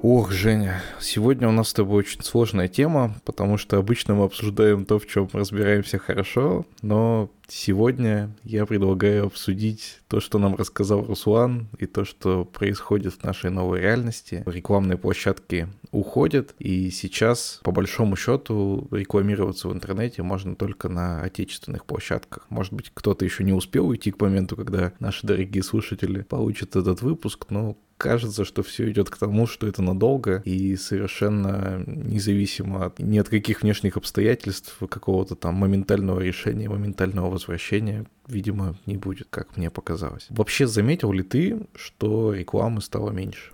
Ох, 0.04 0.34
Женя, 0.34 0.84
сегодня 1.00 1.48
у 1.48 1.54
нас 1.54 1.70
с 1.70 1.74
тобой 1.74 2.00
очень 2.00 2.22
сложная 2.24 2.68
тема, 2.68 3.16
потому 3.24 3.58
что 3.58 3.78
обычно 3.78 4.16
мы 4.16 4.26
обсуждаем 4.26 4.84
то, 4.84 5.00
в 5.00 5.08
чем 5.08 5.30
разбираемся 5.32 5.98
хорошо, 5.98 6.66
но 6.82 7.32
сегодня 7.48 8.30
я 8.44 8.66
предлагаю 8.66 9.28
обсудить 9.28 10.02
то, 10.10 10.20
что 10.20 10.40
нам 10.40 10.56
рассказал 10.56 11.06
Руслан, 11.06 11.70
и 11.78 11.86
то, 11.86 12.04
что 12.04 12.44
происходит 12.44 13.14
в 13.14 13.24
нашей 13.24 13.50
новой 13.50 13.80
реальности. 13.80 14.44
Рекламные 14.46 14.98
площадки 14.98 15.70
уходят, 15.92 16.54
и 16.60 16.90
сейчас, 16.90 17.62
по 17.64 17.72
большому 17.72 18.18
счету, 18.18 18.90
рекламироваться 18.92 19.70
в 19.70 19.74
интернете 19.74 20.22
можно 20.22 20.58
только 20.58 20.90
на 20.90 21.22
отечественных 21.22 21.86
площадках. 21.86 22.46
Может 22.50 22.74
быть, 22.74 22.92
кто-то 22.94 23.24
еще 23.24 23.46
не 23.46 23.54
успел 23.54 23.88
уйти 23.88 24.12
к 24.12 24.20
моменту, 24.20 24.58
когда 24.58 24.92
наши 25.00 25.26
дорогие 25.26 25.64
слушатели 25.64 26.24
получат 26.24 26.76
этот 26.76 27.02
выпуск, 27.02 27.46
но 27.50 27.78
кажется, 28.04 28.44
что 28.44 28.64
все 28.64 28.92
идет 28.92 29.10
к 29.10 29.18
тому, 29.18 29.48
что 29.48 29.66
это 29.66 29.82
надолго 29.82 30.42
и 30.44 30.76
совершенно 30.76 31.82
независимо 31.88 32.86
от 32.88 33.00
ни 33.00 33.18
от 33.18 33.30
каких 33.30 33.62
внешних 33.62 33.96
обстоятельств, 33.96 34.78
какого-то 34.90 35.36
там 35.36 35.56
моментального 35.56 36.20
решения, 36.20 36.68
моментального 36.68 37.30
возвращения, 37.30 38.06
видимо, 38.28 38.76
не 38.86 38.98
будет, 38.98 39.28
как 39.30 39.56
мне 39.56 39.70
показалось. 39.70 40.28
Вообще 40.30 40.68
заметил 40.68 41.14
ли 41.14 41.24
ты, 41.24 41.62
что 41.76 42.34
рекламы 42.34 42.82
стало 42.82 43.12
меньше? 43.12 43.54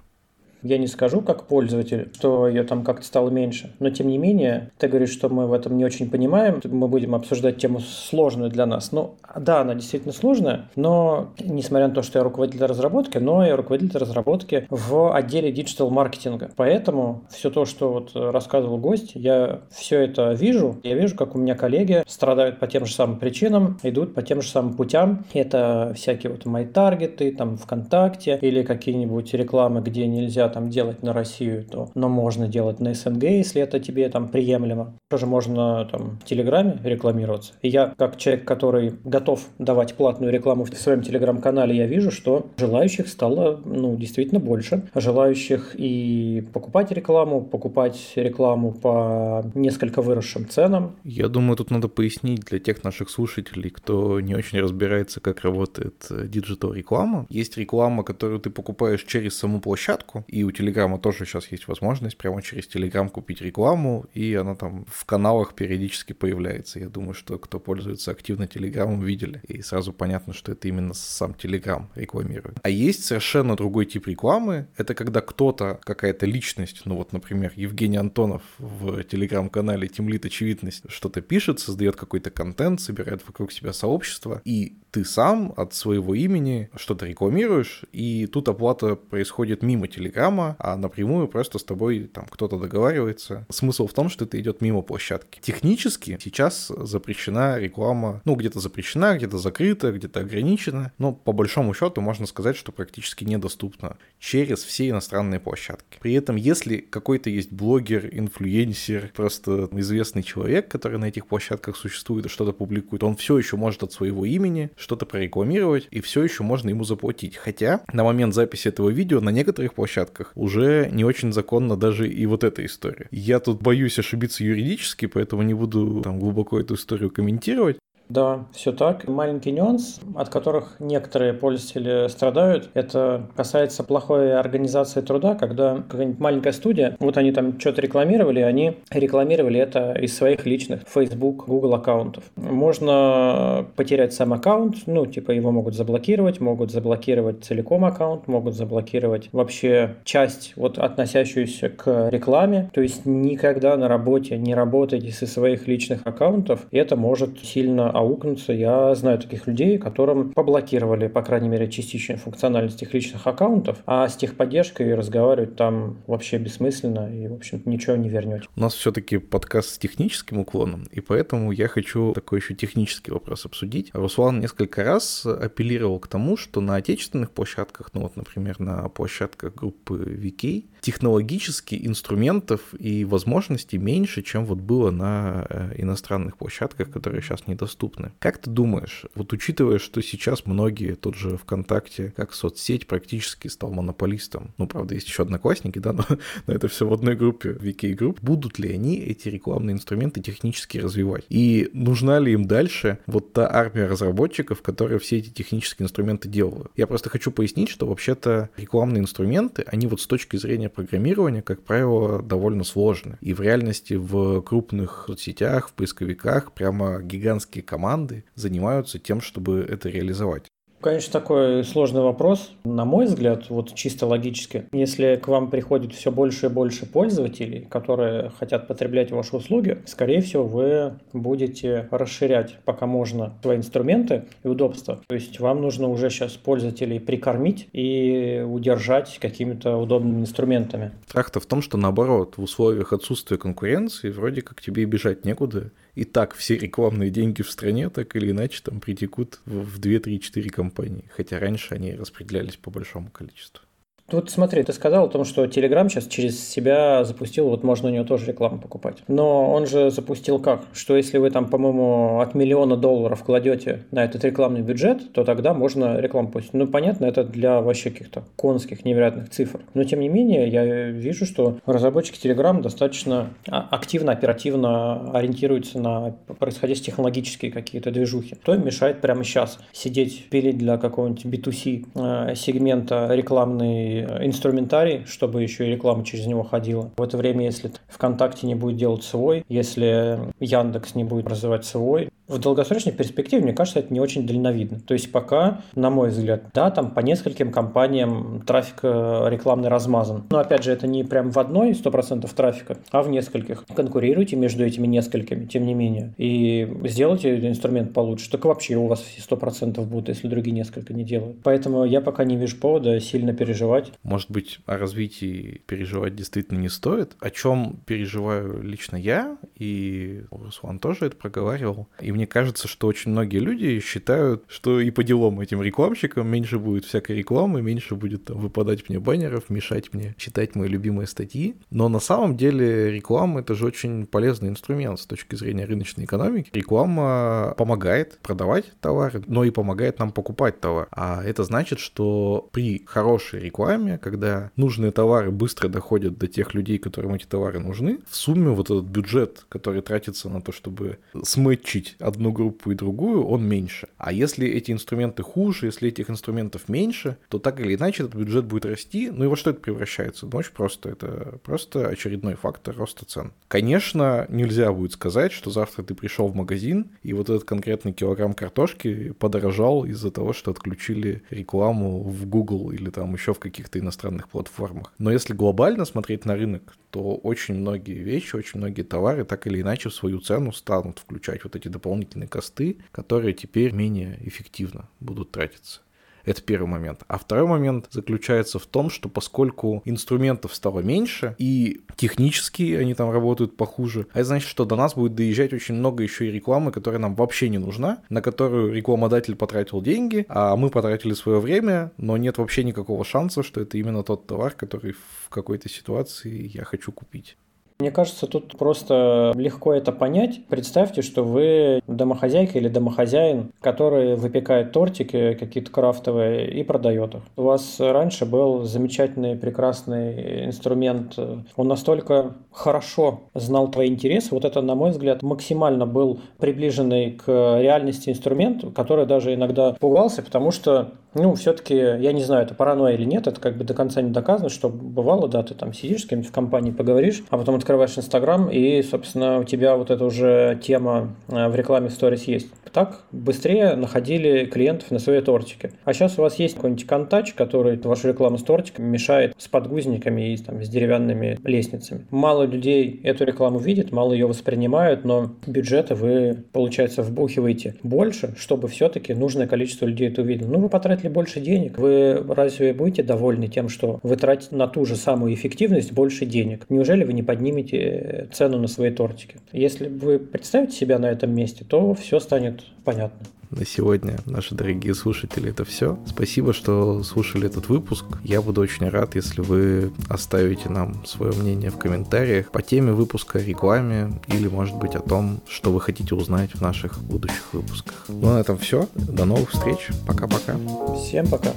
Я 0.62 0.78
не 0.78 0.88
скажу 0.88 1.22
как 1.22 1.48
пользователь, 1.48 2.10
что 2.13 2.48
ее 2.48 2.63
там 2.63 2.84
как-то 2.84 3.06
стало 3.06 3.30
меньше. 3.30 3.72
Но 3.80 3.89
тем 3.89 4.08
не 4.08 4.17
менее, 4.17 4.72
ты 4.78 4.88
говоришь, 4.88 5.12
что 5.12 5.30
мы 5.30 5.48
в 5.48 5.54
этом 5.54 5.78
не 5.78 5.86
очень 5.86 6.10
понимаем. 6.10 6.62
Мы 6.63 6.88
будем 6.88 7.15
обсуждать 7.15 7.58
тему 7.58 7.80
сложную 7.80 8.50
для 8.50 8.65
нас. 8.65 8.91
Ну, 8.91 9.15
да, 9.38 9.62
она 9.62 9.76
действительно 9.76 10.13
сложная, 10.13 10.69
но 10.76 11.30
несмотря 11.39 11.88
на 11.88 11.93
то, 11.93 12.02
что 12.02 12.19
я 12.19 12.24
руководитель 12.24 12.65
разработки, 12.65 13.17
но 13.17 13.45
я 13.45 13.56
руководитель 13.56 13.98
разработки 13.98 14.67
в 14.69 15.15
отделе 15.15 15.52
digital 15.52 15.89
маркетинга. 15.89 16.50
Поэтому 16.56 17.24
все 17.30 17.50
то, 17.50 17.65
что 17.65 17.91
вот 17.91 18.12
рассказывал 18.13 18.78
гость, 18.78 19.12
я 19.15 19.62
все 19.72 20.02
это 20.02 20.34
вижу. 20.34 20.78
Я 20.84 20.95
вижу, 20.95 21.15
как 21.15 21.36
у 21.36 21.38
меня 21.38 21.56
коллеги 21.56 22.04
страдают 22.08 22.60
по 22.60 22.67
тем 22.67 22.86
же 22.86 22.93
самым 22.93 23.19
причинам, 23.19 23.80
идут 23.84 24.13
по 24.13 24.22
тем 24.22 24.41
же 24.41 24.50
самым 24.50 24.74
путям. 24.74 25.26
Это 25.34 25.93
всякие 25.95 26.32
вот 26.32 26.45
мои 26.45 26.65
таргеты, 26.65 27.32
там 27.32 27.58
ВКонтакте 27.58 28.39
или 28.41 28.63
какие-нибудь 28.63 29.34
рекламы, 29.34 29.82
где 29.82 30.08
нельзя 30.08 30.48
там 30.49 30.69
делать 30.69 31.03
на 31.03 31.13
Россию, 31.13 31.65
то, 31.65 31.89
но 31.95 32.09
можно 32.09 32.47
делать 32.47 32.79
на 32.79 32.93
СНГ, 32.93 33.23
если 33.23 33.62
это 33.62 33.79
тебе 33.79 34.09
там 34.09 34.27
приемлемо. 34.27 34.95
Тоже 35.09 35.25
можно 35.25 35.85
там 35.85 36.19
в 36.21 36.25
Телеграме 36.25 36.79
рекламироваться. 36.83 37.53
И 37.62 37.69
я, 37.69 37.93
как 37.97 38.17
человек, 38.17 38.45
который 38.45 38.93
готов 39.03 39.45
давать 39.57 39.95
платную 39.95 40.31
рекламу 40.31 40.63
в 40.65 40.73
своем 40.75 41.01
Телеграм-канале, 41.01 41.75
я 41.75 41.88
вижу, 41.88 42.12
что 42.12 42.47
желающих 42.57 43.07
стало, 43.07 43.62
ну, 43.65 43.95
действительно 43.95 44.39
больше. 44.39 44.89
Желающих 44.95 45.75
и 45.75 46.47
покупать 46.53 46.91
рекламу, 46.91 47.41
покупать 47.41 48.13
рекламу 48.15 48.71
по 48.71 49.43
несколько 49.55 50.01
выросшим 50.01 50.47
ценам. 50.47 50.95
Я 51.03 51.27
думаю, 51.27 51.57
тут 51.57 51.71
надо 51.71 51.88
пояснить 51.88 52.41
для 52.41 52.59
тех 52.59 52.83
наших 52.83 53.09
слушателей, 53.09 53.69
кто 53.69 54.19
не 54.19 54.35
очень 54.35 54.59
разбирается, 54.59 55.19
как 55.19 55.41
работает 55.41 56.07
э, 56.09 56.27
digital 56.28 56.73
реклама. 56.73 57.25
Есть 57.29 57.57
реклама, 57.57 58.03
которую 58.03 58.39
ты 58.39 58.49
покупаешь 58.49 59.03
через 59.03 59.38
саму 59.38 59.59
площадку, 59.62 60.23
и 60.27 60.38
и 60.39 60.43
у 60.43 60.52
Телеграма 60.52 60.99
тоже 60.99 61.25
сейчас 61.25 61.52
есть 61.52 61.67
возможность 61.67 62.17
прямо 62.17 62.41
через 62.41 62.65
Телеграм 62.65 63.10
купить 63.10 63.41
рекламу, 63.41 64.06
и 64.13 64.36
она 64.36 64.56
там 64.56 64.86
в 64.88 65.04
каналах 65.04 65.54
периодически 65.54 66.13
появляется. 66.13 66.80
Я 66.80 66.88
думаю, 66.88 67.13
что 67.13 67.38
кто 67.38 67.60
пользуется 67.60 68.12
активно 68.12 68.47
Телеграмом, 68.47 69.02
видели. 69.02 69.41
И 69.49 69.62
сразу 69.62 69.91
понятно, 69.91 70.34
что 70.34 70.54
это 70.54 70.69
именно 70.69 70.93
сам 70.93 71.34
Телеграм 71.34 71.89
рекламирует. 71.95 72.58
А 72.63 72.69
есть 72.69 73.04
совершенно 73.04 73.58
другой 73.58 73.86
тип 73.86 74.08
рекламы. 74.08 74.67
Это 74.78 74.93
когда 74.93 75.19
кто-то, 75.19 75.82
какая-то 75.84 76.25
личность, 76.25 76.84
ну 76.86 76.95
вот, 76.95 77.12
например, 77.12 77.52
Евгений 77.58 77.97
Антонов 77.97 78.41
в 78.60 79.04
Телеграм-канале 79.04 79.89
Тимлид 79.89 80.25
Очевидность, 80.25 80.84
что-то 80.88 81.19
пишет, 81.19 81.60
создает 81.60 81.97
какой-то 81.97 82.30
контент, 82.32 82.80
собирает 82.80 83.28
вокруг 83.28 83.52
себя 83.52 83.73
сообщество, 83.73 84.41
и 84.45 84.78
ты 84.91 85.04
сам 85.04 85.54
от 85.58 85.73
своего 85.73 86.15
имени 86.15 86.69
что-то 86.75 87.06
рекламируешь, 87.06 87.84
и 87.91 88.25
тут 88.28 88.47
оплата 88.47 88.95
происходит 88.95 89.63
мимо 89.63 89.88
Телеграма, 89.88 90.29
прямо, 90.30 90.56
а 90.60 90.76
напрямую 90.78 91.28
просто 91.28 91.58
с 91.58 91.63
тобой 91.63 92.10
там 92.13 92.26
кто-то 92.30 92.58
договаривается. 92.58 93.46
Смысл 93.50 93.88
в 93.88 93.94
том, 93.94 94.10
что 94.10 94.26
это 94.26 94.39
идет 94.39 94.62
мимо 94.62 94.82
площадки. 94.82 95.39
Технически 95.42 96.18
сейчас 96.22 96.68
запрещена 96.68 97.58
реклама, 97.58 98.22
ну, 98.26 98.36
где-то 98.36 98.60
запрещена, 98.60 99.18
где-то 99.18 99.38
закрыта, 99.39 99.92
где-то 99.92 100.20
ограничена, 100.20 100.92
но 101.00 101.13
по 101.13 101.32
большому 101.32 101.74
счету 101.74 102.02
можно 102.02 102.28
сказать, 102.28 102.56
что 102.56 102.72
практически 102.72 103.24
недоступна 103.24 103.98
через 104.20 104.63
все 104.63 104.89
иностранные 104.89 105.39
площадки. 105.39 105.98
При 106.00 106.13
этом, 106.13 106.36
если 106.36 106.78
какой-то 106.78 107.30
есть 107.30 107.52
блогер, 107.52 108.10
инфлюенсер, 108.12 109.12
просто 109.15 109.70
известный 109.72 110.24
человек, 110.24 110.68
который 110.68 111.00
на 111.00 111.06
этих 111.06 111.26
площадках 111.26 111.76
существует 111.76 112.26
и 112.28 112.30
что-то 112.30 112.54
публикует, 112.54 113.04
он 113.04 113.15
все 113.15 113.38
еще 113.38 113.58
может 113.58 113.82
от 113.84 113.94
своего 113.94 114.26
имени 114.26 114.70
что-то 114.78 115.06
прорекламировать, 115.06 115.88
и 115.89 116.02
все 116.02 116.24
еще 116.24 116.44
можно 116.44 116.70
ему 116.70 116.84
заплатить. 116.84 117.36
Хотя 117.36 117.82
на 117.92 118.04
момент 118.04 118.36
записи 118.36 118.68
этого 118.68 118.89
видео 118.89 119.22
на 119.22 119.30
некоторых 119.30 119.74
площадках 119.74 120.18
уже 120.36 120.89
не 120.91 121.03
очень 121.03 121.34
законно 121.34 121.75
даже 121.75 122.08
и 122.08 122.25
вот 122.25 122.43
эта 122.43 122.65
история. 122.65 123.08
Я 123.12 123.39
тут 123.39 123.62
боюсь 123.62 123.99
ошибиться 123.99 124.43
юридически, 124.43 125.05
поэтому 125.08 125.43
не 125.43 125.53
буду 125.53 126.01
там 126.01 126.19
глубоко 126.19 126.60
эту 126.60 126.75
историю 126.75 127.10
комментировать. 127.10 127.77
Да, 128.10 128.45
все 128.54 128.72
так. 128.72 129.08
Маленький 129.08 129.52
нюанс, 129.52 130.00
от 130.15 130.30
которых 130.30 130.78
некоторые 130.80 131.34
пользователи 131.34 132.08
страдают, 132.08 132.72
это 132.74 133.28
касается 133.36 133.84
плохой 133.84 134.34
организации 134.38 135.02
труда, 135.02 135.36
когда 135.36 135.84
какая-нибудь 135.88 136.19
маленькая 136.19 136.54
студия, 136.54 136.98
вот 137.00 137.17
они 137.17 137.32
там 137.32 137.60
что-то 137.60 137.82
рекламировали, 137.82 138.39
они 138.39 138.78
рекламировали 138.89 139.60
это 139.60 139.93
из 139.93 140.17
своих 140.17 140.48
личных 140.48 140.82
Facebook, 140.88 141.45
Google 141.45 141.76
аккаунтов. 141.76 142.24
Можно 142.36 143.67
потерять 143.76 144.13
сам 144.13 144.34
аккаунт, 144.34 144.88
ну, 144.88 145.06
типа 145.06 145.30
его 145.30 145.52
могут 145.52 145.76
заблокировать, 145.76 146.39
могут 146.39 146.72
заблокировать 146.72 147.43
целиком 147.43 147.86
аккаунт, 147.86 148.28
могут 148.28 148.56
заблокировать 148.56 149.30
вообще 149.32 149.98
часть, 150.04 150.54
вот 150.56 150.80
относящуюся 150.80 151.69
к 151.69 152.10
рекламе, 152.10 152.72
то 152.74 152.82
есть 152.82 153.06
никогда 153.06 153.78
на 153.78 153.88
работе 153.88 154.36
не 154.39 154.56
работайте 154.56 155.12
со 155.12 155.28
своих 155.28 155.67
личных 155.67 156.02
аккаунтов, 156.06 156.65
это 156.72 156.95
может 156.95 157.39
сильно 157.39 157.98
аукнуться. 157.99 158.53
Я 158.53 158.95
знаю 158.95 159.19
таких 159.19 159.45
людей, 159.47 159.77
которым 159.77 160.31
поблокировали, 160.31 161.07
по 161.07 161.21
крайней 161.21 161.49
мере, 161.49 161.69
частичную 161.69 162.17
функциональность 162.17 162.81
их 162.81 162.93
личных 162.93 163.27
аккаунтов, 163.27 163.83
а 163.85 164.07
с 164.07 164.15
техподдержкой 164.15 164.95
разговаривать 164.95 165.55
там 165.55 165.97
вообще 166.07 166.38
бессмысленно 166.38 167.13
и, 167.13 167.27
в 167.27 167.33
общем-то, 167.33 167.69
ничего 167.69 167.95
не 167.95 168.09
вернете. 168.09 168.47
У 168.55 168.59
нас 168.59 168.73
все-таки 168.73 169.17
подкаст 169.17 169.69
с 169.69 169.77
техническим 169.77 170.39
уклоном, 170.39 170.88
и 170.91 171.01
поэтому 171.01 171.51
я 171.51 171.67
хочу 171.67 172.13
такой 172.13 172.39
еще 172.39 172.55
технический 172.55 173.12
вопрос 173.12 173.45
обсудить. 173.45 173.91
Руслан 173.93 174.39
несколько 174.39 174.83
раз 174.83 175.25
апеллировал 175.25 175.99
к 175.99 176.07
тому, 176.07 176.38
что 176.38 176.62
на 176.62 176.75
отечественных 176.75 177.31
площадках, 177.31 177.91
ну 177.93 178.01
вот, 178.01 178.15
например, 178.15 178.59
на 178.59 178.88
площадках 178.89 179.53
группы 179.55 179.95
VK, 179.95 180.65
технологически 180.82 181.80
инструментов 181.82 182.62
и 182.78 183.06
возможностей 183.06 183.78
меньше, 183.78 184.22
чем 184.22 184.46
вот 184.46 184.60
было 184.60 184.92
на 184.92 185.46
э, 185.50 185.74
иностранных 185.78 186.38
площадках, 186.38 186.92
которые 186.92 187.22
сейчас 187.22 187.48
недоступны 187.48 187.70
доступны. 187.70 188.12
Как 188.20 188.38
ты 188.38 188.50
думаешь, 188.50 189.06
вот 189.15 189.32
учитывая, 189.34 189.80
что 189.80 190.02
сейчас 190.02 190.46
многие, 190.46 190.96
тот 190.96 191.15
же 191.15 191.38
ВКонтакте, 191.38 192.13
как 192.15 192.34
соцсеть, 192.34 192.88
практически 192.88 193.48
стал 193.48 193.72
монополистом, 193.72 194.54
ну, 194.58 194.68
правда, 194.68 194.96
есть 194.96 195.08
еще 195.08 195.24
одноклассники, 195.24 195.80
да, 195.80 195.94
но, 195.94 196.06
но 196.48 196.54
это 196.54 196.68
все 196.68 196.88
в 196.88 196.94
одной 196.94 197.15
группе, 197.15 197.52
VK 197.52 197.96
Group, 197.96 198.18
будут 198.22 198.60
ли 198.60 198.74
они 198.74 198.98
эти 198.98 199.30
рекламные 199.30 199.76
инструменты 199.76 200.22
технически 200.22 200.78
развивать? 200.78 201.26
И 201.30 201.70
нужна 201.74 202.20
ли 202.20 202.34
им 202.34 202.46
дальше 202.46 203.00
вот 203.06 203.34
та 203.34 203.50
армия 203.50 203.86
разработчиков, 203.86 204.62
которые 204.62 205.00
все 205.00 205.18
эти 205.18 205.30
технические 205.30 205.86
инструменты 205.86 206.28
делают? 206.28 206.72
Я 206.76 206.88
просто 206.88 207.10
хочу 207.10 207.32
пояснить, 207.32 207.70
что 207.70 207.88
вообще-то 207.88 208.50
рекламные 208.58 209.02
инструменты, 209.02 209.63
они 209.68 209.88
вот 209.88 210.02
с 210.02 210.08
точки 210.08 210.38
зрения 210.38 210.68
программирования, 210.69 211.41
как 211.41 211.63
правило, 211.63 212.21
довольно 212.21 212.63
сложны. 212.63 213.17
И 213.21 213.34
в 213.34 213.41
реальности 213.41 213.93
в 213.95 214.41
крупных 214.41 215.05
соцсетях, 215.08 215.69
в 215.69 215.73
поисковиках 215.73 216.53
прямо 216.53 217.01
гигантские 217.01 217.63
команды 217.63 218.23
занимаются 218.36 218.99
тем, 218.99 219.21
чтобы 219.21 219.65
это 219.69 219.89
реализовать. 219.89 220.47
Конечно, 220.82 221.12
такой 221.12 221.65
сложный 221.65 222.02
вопрос. 222.02 222.52
На 222.63 222.86
мой 222.86 223.06
взгляд, 223.06 223.50
вот 223.50 223.76
чисто 223.76 224.06
логически, 224.06 224.65
если 224.72 225.20
к 225.22 225.28
вам 225.28 225.50
приходит 225.50 225.94
все 225.94 226.10
больше 226.10 226.46
и 226.46 226.50
больше 226.50 226.86
пользователей, 226.86 227.68
которые 227.70 228.32
хотят 228.39 228.68
потреблять 228.68 229.12
ваши 229.12 229.36
услуги, 229.36 229.80
скорее 229.86 230.22
всего, 230.22 230.46
вы 230.46 230.94
будете 231.12 231.88
расширять, 231.92 232.58
пока 232.63 232.86
можно, 232.86 233.34
свои 233.42 233.58
инструменты 233.58 234.26
и 234.44 234.48
удобства. 234.48 235.02
То 235.08 235.15
есть 235.15 235.39
вам 235.42 235.62
нужно 235.62 235.89
уже 235.89 236.10
сейчас 236.10 236.34
пользователей 236.34 237.00
прикормить 237.00 237.68
и 237.74 238.46
удержать 238.48 239.20
какими-то 239.20 239.76
удобными 239.76 240.22
инструментами. 240.22 240.92
Страх-то 241.08 241.42
в 241.42 241.46
том, 241.46 241.62
что 241.62 241.78
наоборот, 241.78 242.36
в 242.38 242.44
условиях 242.44 242.94
отсутствия 242.94 243.38
конкуренции 243.38 244.12
вроде 244.12 244.42
как 244.42 244.62
тебе 244.62 244.84
и 244.84 244.86
бежать 244.86 245.26
некуда, 245.26 245.72
и 245.99 246.05
так 246.05 246.33
все 246.33 246.57
рекламные 246.57 247.09
деньги 247.09 247.41
в 247.41 247.51
стране 247.51 247.89
так 247.89 248.15
или 248.15 248.31
иначе 248.31 248.62
там 248.63 248.79
притекут 248.79 249.41
в 249.45 249.81
2-3-4 249.81 250.49
компании, 250.49 251.12
хотя 251.13 251.39
раньше 251.39 251.75
они 251.75 251.93
распределялись 251.93 252.55
по 252.55 252.71
большому 252.71 253.09
количеству. 253.12 253.65
Вот 254.13 254.30
смотри, 254.30 254.63
ты 254.63 254.74
сказал 254.74 255.06
о 255.06 255.10
том, 255.10 255.26
что 255.26 255.45
Telegram 255.45 255.89
сейчас 255.89 256.08
через 256.08 256.48
себя 256.48 257.04
запустил, 257.04 257.50
вот 257.50 257.63
можно 257.63 257.89
у 257.89 257.91
него 257.91 258.06
тоже 258.06 258.26
рекламу 258.26 258.60
покупать. 258.60 258.98
Но 259.08 259.52
он 259.52 259.65
же 259.65 259.91
запустил 259.91 260.39
как? 260.39 260.63
Что 260.74 260.95
если 260.98 261.17
вы 261.17 261.32
там, 261.32 261.50
по-моему, 261.50 262.19
от 262.19 262.36
миллиона 262.36 262.76
долларов 262.76 263.24
кладете 263.24 263.84
на 263.91 264.04
этот 264.04 264.24
рекламный 264.24 264.62
бюджет, 264.62 265.13
то 265.13 265.24
тогда 265.24 265.54
можно 265.54 266.00
рекламу 266.00 266.30
пустить. 266.30 266.54
Ну, 266.54 266.67
понятно, 266.67 267.06
это 267.06 267.24
для 267.24 267.62
вообще 267.62 267.89
каких-то 267.89 268.24
конских 268.36 268.86
невероятных 268.86 269.30
цифр. 269.30 269.62
Но, 269.74 269.84
тем 269.84 270.00
не 270.00 270.10
менее, 270.10 270.48
я 270.48 270.89
вижу, 270.89 271.26
что 271.26 271.58
разработчики 271.65 272.26
Telegram 272.26 272.62
достаточно 272.62 273.30
а, 273.48 273.67
активно, 273.72 274.12
оперативно 274.12 275.12
ориентируются 275.12 275.80
на 275.80 276.15
происходящие 276.39 276.86
технологические 276.86 277.52
какие-то 277.52 277.91
движухи. 277.91 278.36
Кто 278.36 278.56
им 278.56 278.65
мешает 278.65 279.02
прямо 279.02 279.24
сейчас 279.24 279.60
сидеть, 279.72 280.30
пилить 280.30 280.58
для 280.58 280.78
какого-нибудь 280.78 281.26
B2C 281.26 281.86
э, 281.95 282.36
сегмента 282.36 283.08
рекламный 283.12 283.98
инструментарий, 284.03 285.05
чтобы 285.05 285.43
еще 285.43 285.67
и 285.67 285.71
реклама 285.71 286.03
через 286.03 286.25
него 286.25 286.43
ходила. 286.43 286.91
В 286.97 287.01
это 287.01 287.17
время, 287.17 287.45
если 287.45 287.71
ВКонтакте 287.88 288.47
не 288.47 288.55
будет 288.55 288.77
делать 288.77 289.03
свой, 289.03 289.45
если 289.49 290.19
Яндекс 290.39 290.95
не 290.95 291.03
будет 291.03 291.27
развивать 291.27 291.65
свой, 291.65 292.09
в 292.30 292.38
долгосрочной 292.38 292.94
перспективе, 292.94 293.44
мне 293.44 293.54
кажется, 293.54 293.80
это 293.80 293.92
не 293.92 294.00
очень 294.00 294.26
дальновидно. 294.26 294.80
То 294.80 294.94
есть 294.94 295.12
пока, 295.12 295.62
на 295.76 295.89
мой 295.89 296.10
взгляд, 296.10 296.44
да, 296.54 296.70
там 296.72 296.92
по 296.92 297.00
нескольким 297.00 297.52
компаниям 297.52 298.44
трафик 298.46 298.80
э, 298.84 299.28
рекламный 299.30 299.70
размазан. 299.70 300.26
Но 300.30 300.38
опять 300.38 300.63
же, 300.63 300.72
это 300.72 300.88
не 300.88 301.04
прям 301.04 301.32
в 301.32 301.39
одной 301.39 301.72
100% 301.72 302.30
трафика, 302.34 302.78
а 302.92 303.02
в 303.02 303.10
нескольких. 303.10 303.65
Конкурируйте 303.76 304.36
между 304.36 304.63
этими 304.63 304.88
несколькими, 304.88 305.46
тем 305.46 305.65
не 305.65 305.74
менее. 305.74 306.13
И 306.18 306.72
сделайте 306.86 307.48
инструмент 307.48 307.94
получше. 307.94 308.30
Так 308.30 308.46
вообще 308.46 308.76
у 308.76 308.88
вас 308.88 309.02
все 309.02 309.22
100% 309.22 309.84
будут, 309.86 310.10
если 310.10 310.28
другие 310.28 310.54
несколько 310.54 310.94
не 310.94 311.04
делают. 311.04 311.38
Поэтому 311.44 311.84
я 311.84 312.02
пока 312.02 312.24
не 312.24 312.36
вижу 312.36 312.58
повода 312.58 313.00
сильно 313.00 313.34
переживать. 313.34 313.92
Может 314.04 314.30
быть, 314.30 314.60
о 314.68 314.78
развитии 314.78 315.62
переживать 315.65 316.15
действительно 316.15 316.60
не 316.60 316.70
стоит. 316.70 317.15
О 317.20 317.30
чем 317.32 317.80
переживаю 317.86 318.62
лично 318.62 318.98
я, 318.98 319.38
и 319.56 320.24
Руслан 320.30 320.80
тоже 320.80 321.08
это 321.08 321.15
проговаривал. 321.15 321.88
И 322.00 322.12
мне 322.12 322.18
кажется, 322.25 322.67
что 322.67 322.88
очень 322.88 323.12
многие 323.12 323.39
люди 323.39 323.79
считают, 323.79 324.43
что 324.47 324.79
и 324.79 324.91
по 324.91 325.03
делам 325.03 325.39
этим 325.39 325.62
рекламщикам 325.62 326.27
меньше 326.27 326.60
будет 326.60 326.86
всякой 326.86 327.17
рекламы, 327.17 327.62
меньше 327.62 327.95
будет 327.95 328.25
там 328.25 328.38
выпадать 328.38 328.89
мне 328.89 328.99
баннеров, 328.99 329.49
мешать 329.49 329.93
мне 329.93 330.15
читать 330.17 330.55
мои 330.55 330.67
любимые 330.67 331.08
статьи. 331.08 331.55
Но 331.69 331.89
на 331.89 331.99
самом 331.99 332.38
деле 332.38 332.91
реклама— 332.91 333.39
это 333.41 333.53
же 333.55 333.65
очень 333.65 334.05
полезный 334.05 334.49
инструмент 334.49 334.99
с 334.99 335.05
точки 335.05 335.36
зрения 335.36 335.65
рыночной 335.65 336.05
экономики. 336.05 336.49
Реклама 336.53 337.53
помогает 337.58 338.19
продавать 338.21 338.65
товары, 338.82 339.23
но 339.27 339.43
и 339.43 339.51
помогает 339.51 339.99
нам 339.99 340.12
покупать 340.12 340.60
товар. 340.60 340.88
А 340.91 341.23
это 341.23 341.43
значит, 341.43 341.79
что 341.79 342.49
при 342.51 342.84
хорошей 342.86 343.41
рекламе, 343.41 343.97
когда 343.97 344.51
нужные 344.55 344.91
товары 344.91 345.32
быстро 345.32 345.67
доходят 345.69 346.17
до 346.17 346.27
тех 346.27 346.53
людей, 346.53 346.77
которым 346.77 347.13
эти 347.13 347.25
товары 347.25 347.60
нужны, 347.60 347.99
в 348.10 348.15
сумме 348.15 348.49
вот 348.49 348.69
этот 348.69 348.86
бюджет, 348.86 349.45
который 349.49 349.82
тратится 349.82 350.29
на 350.29 350.41
то, 350.41 350.51
чтобы 350.51 350.99
смычить 351.23 351.95
одну 352.10 352.32
группу 352.32 352.72
и 352.72 352.76
другую, 352.76 353.26
он 353.26 353.48
меньше. 353.48 353.88
А 353.98 354.12
если 354.12 354.48
эти 354.48 354.72
инструменты 354.72 355.24
хуже, 355.24 355.67
если 355.67 355.89
этих 355.89 356.10
инструментов 356.10 356.67
меньше, 356.67 357.17
то 357.30 357.39
так 357.39 357.60
или 357.60 357.76
иначе 357.76 358.04
этот 358.04 358.15
бюджет 358.15 358.45
будет 358.45 358.65
расти. 358.65 359.10
Ну 359.10 359.26
и 359.26 359.28
во 359.28 359.36
что 359.36 359.52
это 359.52 359.60
превращается? 359.60 360.26
Ну 360.26 360.38
очень 360.38 360.54
просто. 360.54 360.89
Это 360.89 361.39
просто 361.43 361.88
очередной 361.88 362.36
фактор 362.36 362.76
роста 362.76 363.06
цен. 363.06 363.32
Конечно, 363.48 364.26
нельзя 364.30 364.72
будет 364.72 364.93
сказать, 364.93 365.32
что 365.32 365.52
завтра 365.52 365.84
ты 365.84 365.95
пришел 365.95 366.28
в 366.28 366.36
магазин, 366.36 366.91
и 367.04 367.13
вот 367.13 367.30
этот 367.30 367.43
конкретный 367.43 367.93
килограмм 367.93 368.34
картошки 368.34 369.12
подорожал 369.12 369.86
из-за 369.86 370.12
того, 370.12 370.34
что 370.34 370.52
отключили 370.52 371.24
рекламу 371.30 372.02
в 372.04 372.28
Google 372.28 372.72
или 372.72 372.89
там 372.89 373.13
еще 373.13 373.34
в 373.34 373.39
каких-то 373.39 373.80
иностранных 373.80 374.30
платформах. 374.30 374.93
Но 374.98 375.12
если 375.12 375.34
глобально 375.34 375.86
смотреть 375.86 376.26
на 376.26 376.36
рынок, 376.36 376.74
то 376.89 377.15
очень 377.15 377.56
многие 377.56 378.00
вещи, 378.00 378.36
очень 378.36 378.60
многие 378.60 378.82
товары 378.82 379.24
так 379.24 379.45
или 379.48 379.62
иначе 379.62 379.89
в 379.89 379.93
свою 379.93 380.19
цену 380.19 380.52
станут 380.52 381.00
включать 381.00 381.43
вот 381.43 381.56
эти 381.56 381.67
дополнительные 381.67 381.98
дополнительные 381.99 382.27
косты, 382.27 382.77
которые 382.91 383.33
теперь 383.33 383.71
менее 383.73 384.19
эффективно 384.21 384.89
будут 384.99 385.31
тратиться. 385.31 385.81
Это 386.25 386.41
первый 386.41 386.67
момент. 386.67 387.03
А 387.07 387.17
второй 387.17 387.47
момент 387.47 387.88
заключается 387.91 388.59
в 388.59 388.65
том, 388.65 388.89
что 388.89 389.09
поскольку 389.09 389.81
инструментов 389.85 390.53
стало 390.53 390.81
меньше, 390.81 391.35
и 391.39 391.81
технически 391.95 392.75
они 392.75 392.93
там 392.93 393.09
работают 393.09 393.57
похуже, 393.57 394.05
а 394.13 394.19
это 394.19 394.27
значит, 394.27 394.47
что 394.47 394.65
до 394.65 394.75
нас 394.75 394.93
будет 394.95 395.15
доезжать 395.15 395.53
очень 395.53 395.75
много 395.75 396.03
еще 396.03 396.27
и 396.27 396.31
рекламы, 396.31 396.71
которая 396.71 396.99
нам 396.99 397.15
вообще 397.15 397.49
не 397.49 397.57
нужна, 397.57 398.03
на 398.09 398.21
которую 398.21 398.73
рекламодатель 398.73 399.35
потратил 399.35 399.81
деньги, 399.81 400.25
а 400.29 400.55
мы 400.55 400.69
потратили 400.69 401.13
свое 401.13 401.39
время, 401.39 401.91
но 401.97 402.17
нет 402.17 402.38
вообще 402.38 402.63
никакого 402.63 403.03
шанса, 403.05 403.41
что 403.41 403.62
это 403.62 403.77
именно 403.77 404.03
тот 404.03 404.27
товар, 404.27 404.51
который 404.51 404.91
в 404.91 405.29
какой-то 405.29 405.69
ситуации 405.69 406.51
я 406.53 406.63
хочу 406.63 406.91
купить. 406.91 407.38
Мне 407.82 407.92
кажется, 407.92 408.28
тут 408.28 408.58
просто 408.58 409.32
легко 409.38 409.72
это 409.72 409.94
понять. 409.94 410.42
Представьте, 410.50 411.02
что 411.02 411.24
вы 411.24 411.80
домохозяйка 411.88 412.60
или 412.60 412.68
домохозяин, 412.68 413.54
который 413.62 414.18
выпекает 414.18 414.74
тортики 414.74 415.34
какие-то 415.39 415.72
крафтовые 415.72 416.52
и 416.52 416.62
продает 416.63 417.15
их. 417.15 417.22
У 417.38 417.44
вас 417.44 417.80
раньше 417.80 418.26
был 418.26 418.63
замечательный, 418.63 419.38
прекрасный 419.38 420.48
инструмент. 420.48 421.18
Он 421.56 421.68
настолько 421.70 422.34
хорошо 422.52 423.22
знал 423.34 423.72
твои 423.72 423.88
интересы. 423.88 424.36
Вот 424.36 424.44
это, 424.44 424.62
на 424.62 424.76
мой 424.76 424.92
взгляд, 424.92 425.24
максимально 425.24 425.86
был 425.86 426.20
приближенный 426.38 427.12
к 427.12 427.28
реальности 427.62 428.10
инструмент, 428.10 428.65
который 428.76 429.06
даже 429.06 429.34
иногда 429.34 429.72
пугался, 429.80 430.22
потому 430.22 430.52
что 430.52 430.96
ну, 431.13 431.34
все-таки, 431.36 431.76
я 431.76 432.12
не 432.12 432.24
знаю, 432.24 432.45
это 432.45 432.54
паранойя 432.54 432.95
или 432.95 433.06
нет, 433.06 433.28
это 433.28 433.39
как 433.39 433.58
бы 433.58 433.63
до 433.63 433.74
конца 433.74 434.02
не 434.02 434.12
доказано, 434.12 434.50
что 434.50 434.69
бывало, 434.69 435.28
да, 435.28 435.43
ты 435.43 435.56
там 435.56 435.74
сидишь 435.74 436.04
с 436.04 436.06
кем-нибудь 436.06 436.30
в 436.30 436.34
компании, 436.34 436.72
поговоришь, 436.72 437.24
а 437.30 437.38
потом 437.38 437.56
открываешь 437.56 437.98
Инстаграм, 437.98 438.50
и, 438.50 438.82
собственно, 438.84 439.39
у 439.39 439.43
тебя 439.43 439.76
вот 439.76 439.89
эта 439.91 440.06
уже 440.06 440.60
тема 440.62 441.15
э, 441.28 441.48
в 441.48 441.56
рекламе 441.56 441.89
сторис 441.89 442.24
есть. 442.24 442.50
Так 442.72 443.02
быстрее 443.12 443.76
находили 443.76 444.45
клиентов 444.45 444.91
на 444.91 445.00
свои 445.00 445.22
тортики. 445.22 445.72
А 445.86 445.93
сейчас 445.93 446.19
у 446.19 446.22
вас 446.22 446.38
есть 446.38 446.56
какой-нибудь 446.56 446.86
контач, 446.86 447.34
который 447.34 447.78
вашу 447.80 448.10
рекламу 448.10 448.38
с 448.38 448.43
тортиками 448.43 448.88
мешает 448.88 449.34
с 449.38 449.48
подгузниками 449.48 450.34
и 450.34 450.38
там, 450.38 450.63
с 450.63 450.69
деревянными 450.69 451.39
лестницами. 451.43 452.06
Мало 452.12 452.43
людей 452.43 453.02
эту 453.04 453.26
рекламу 453.26 453.60
видят, 453.60 453.91
мало 453.91 454.13
ее 454.13 454.28
воспринимают, 454.28 455.04
но 455.04 455.32
бюджета 455.48 455.95
вы, 455.95 456.43
получается, 456.52 457.02
вбухиваете 457.02 457.76
больше, 457.82 458.36
чтобы 458.38 458.67
все-таки 458.67 459.13
нужное 459.13 459.48
количество 459.48 459.86
людей 459.86 460.10
это 460.10 460.22
увидело. 460.22 460.50
Ну, 460.50 460.60
вы 460.60 460.69
потратили 460.99 461.09
ли 461.09 461.09
больше 461.09 461.39
денег, 461.39 461.77
вы 461.77 462.23
разве 462.27 462.73
будете 462.73 463.03
довольны 463.03 463.47
тем, 463.47 463.69
что 463.69 463.99
вы 464.03 464.15
тратите 464.15 464.55
на 464.55 464.67
ту 464.67 464.85
же 464.85 464.95
самую 464.95 465.33
эффективность 465.33 465.91
больше 465.91 466.25
денег? 466.25 466.65
Неужели 466.69 467.03
вы 467.03 467.13
не 467.13 467.23
поднимете 467.23 468.27
цену 468.31 468.59
на 468.59 468.67
свои 468.67 468.91
тортики? 468.91 469.38
Если 469.51 469.88
вы 469.88 470.19
представите 470.19 470.75
себя 470.75 470.99
на 470.99 471.07
этом 471.07 471.33
месте, 471.33 471.65
то 471.67 471.93
все 471.93 472.19
станет 472.19 472.63
понятно 472.83 473.25
на 473.51 473.65
сегодня, 473.65 474.19
наши 474.25 474.55
дорогие 474.55 474.93
слушатели, 474.93 475.49
это 475.49 475.65
все. 475.65 475.97
Спасибо, 476.05 476.53
что 476.53 477.03
слушали 477.03 477.47
этот 477.47 477.67
выпуск. 477.69 478.05
Я 478.23 478.41
буду 478.41 478.62
очень 478.62 478.88
рад, 478.89 479.15
если 479.15 479.41
вы 479.41 479.91
оставите 480.07 480.69
нам 480.69 481.05
свое 481.05 481.33
мнение 481.33 481.71
в 481.71 481.77
комментариях 481.77 482.51
по 482.51 482.62
теме 482.62 482.91
выпуска, 482.91 483.39
рекламе 483.39 484.19
или, 484.27 484.47
может 484.47 484.75
быть, 484.75 484.95
о 484.95 484.99
том, 484.99 485.41
что 485.47 485.71
вы 485.71 485.81
хотите 485.81 486.15
узнать 486.15 486.51
в 486.53 486.62
наших 486.62 486.99
будущих 487.01 487.53
выпусках. 487.53 488.05
Ну, 488.07 488.29
а 488.29 488.35
на 488.35 488.39
этом 488.39 488.57
все. 488.57 488.88
До 488.95 489.25
новых 489.25 489.51
встреч. 489.51 489.89
Пока-пока. 490.05 490.57
Всем 490.95 491.27
пока. 491.27 491.53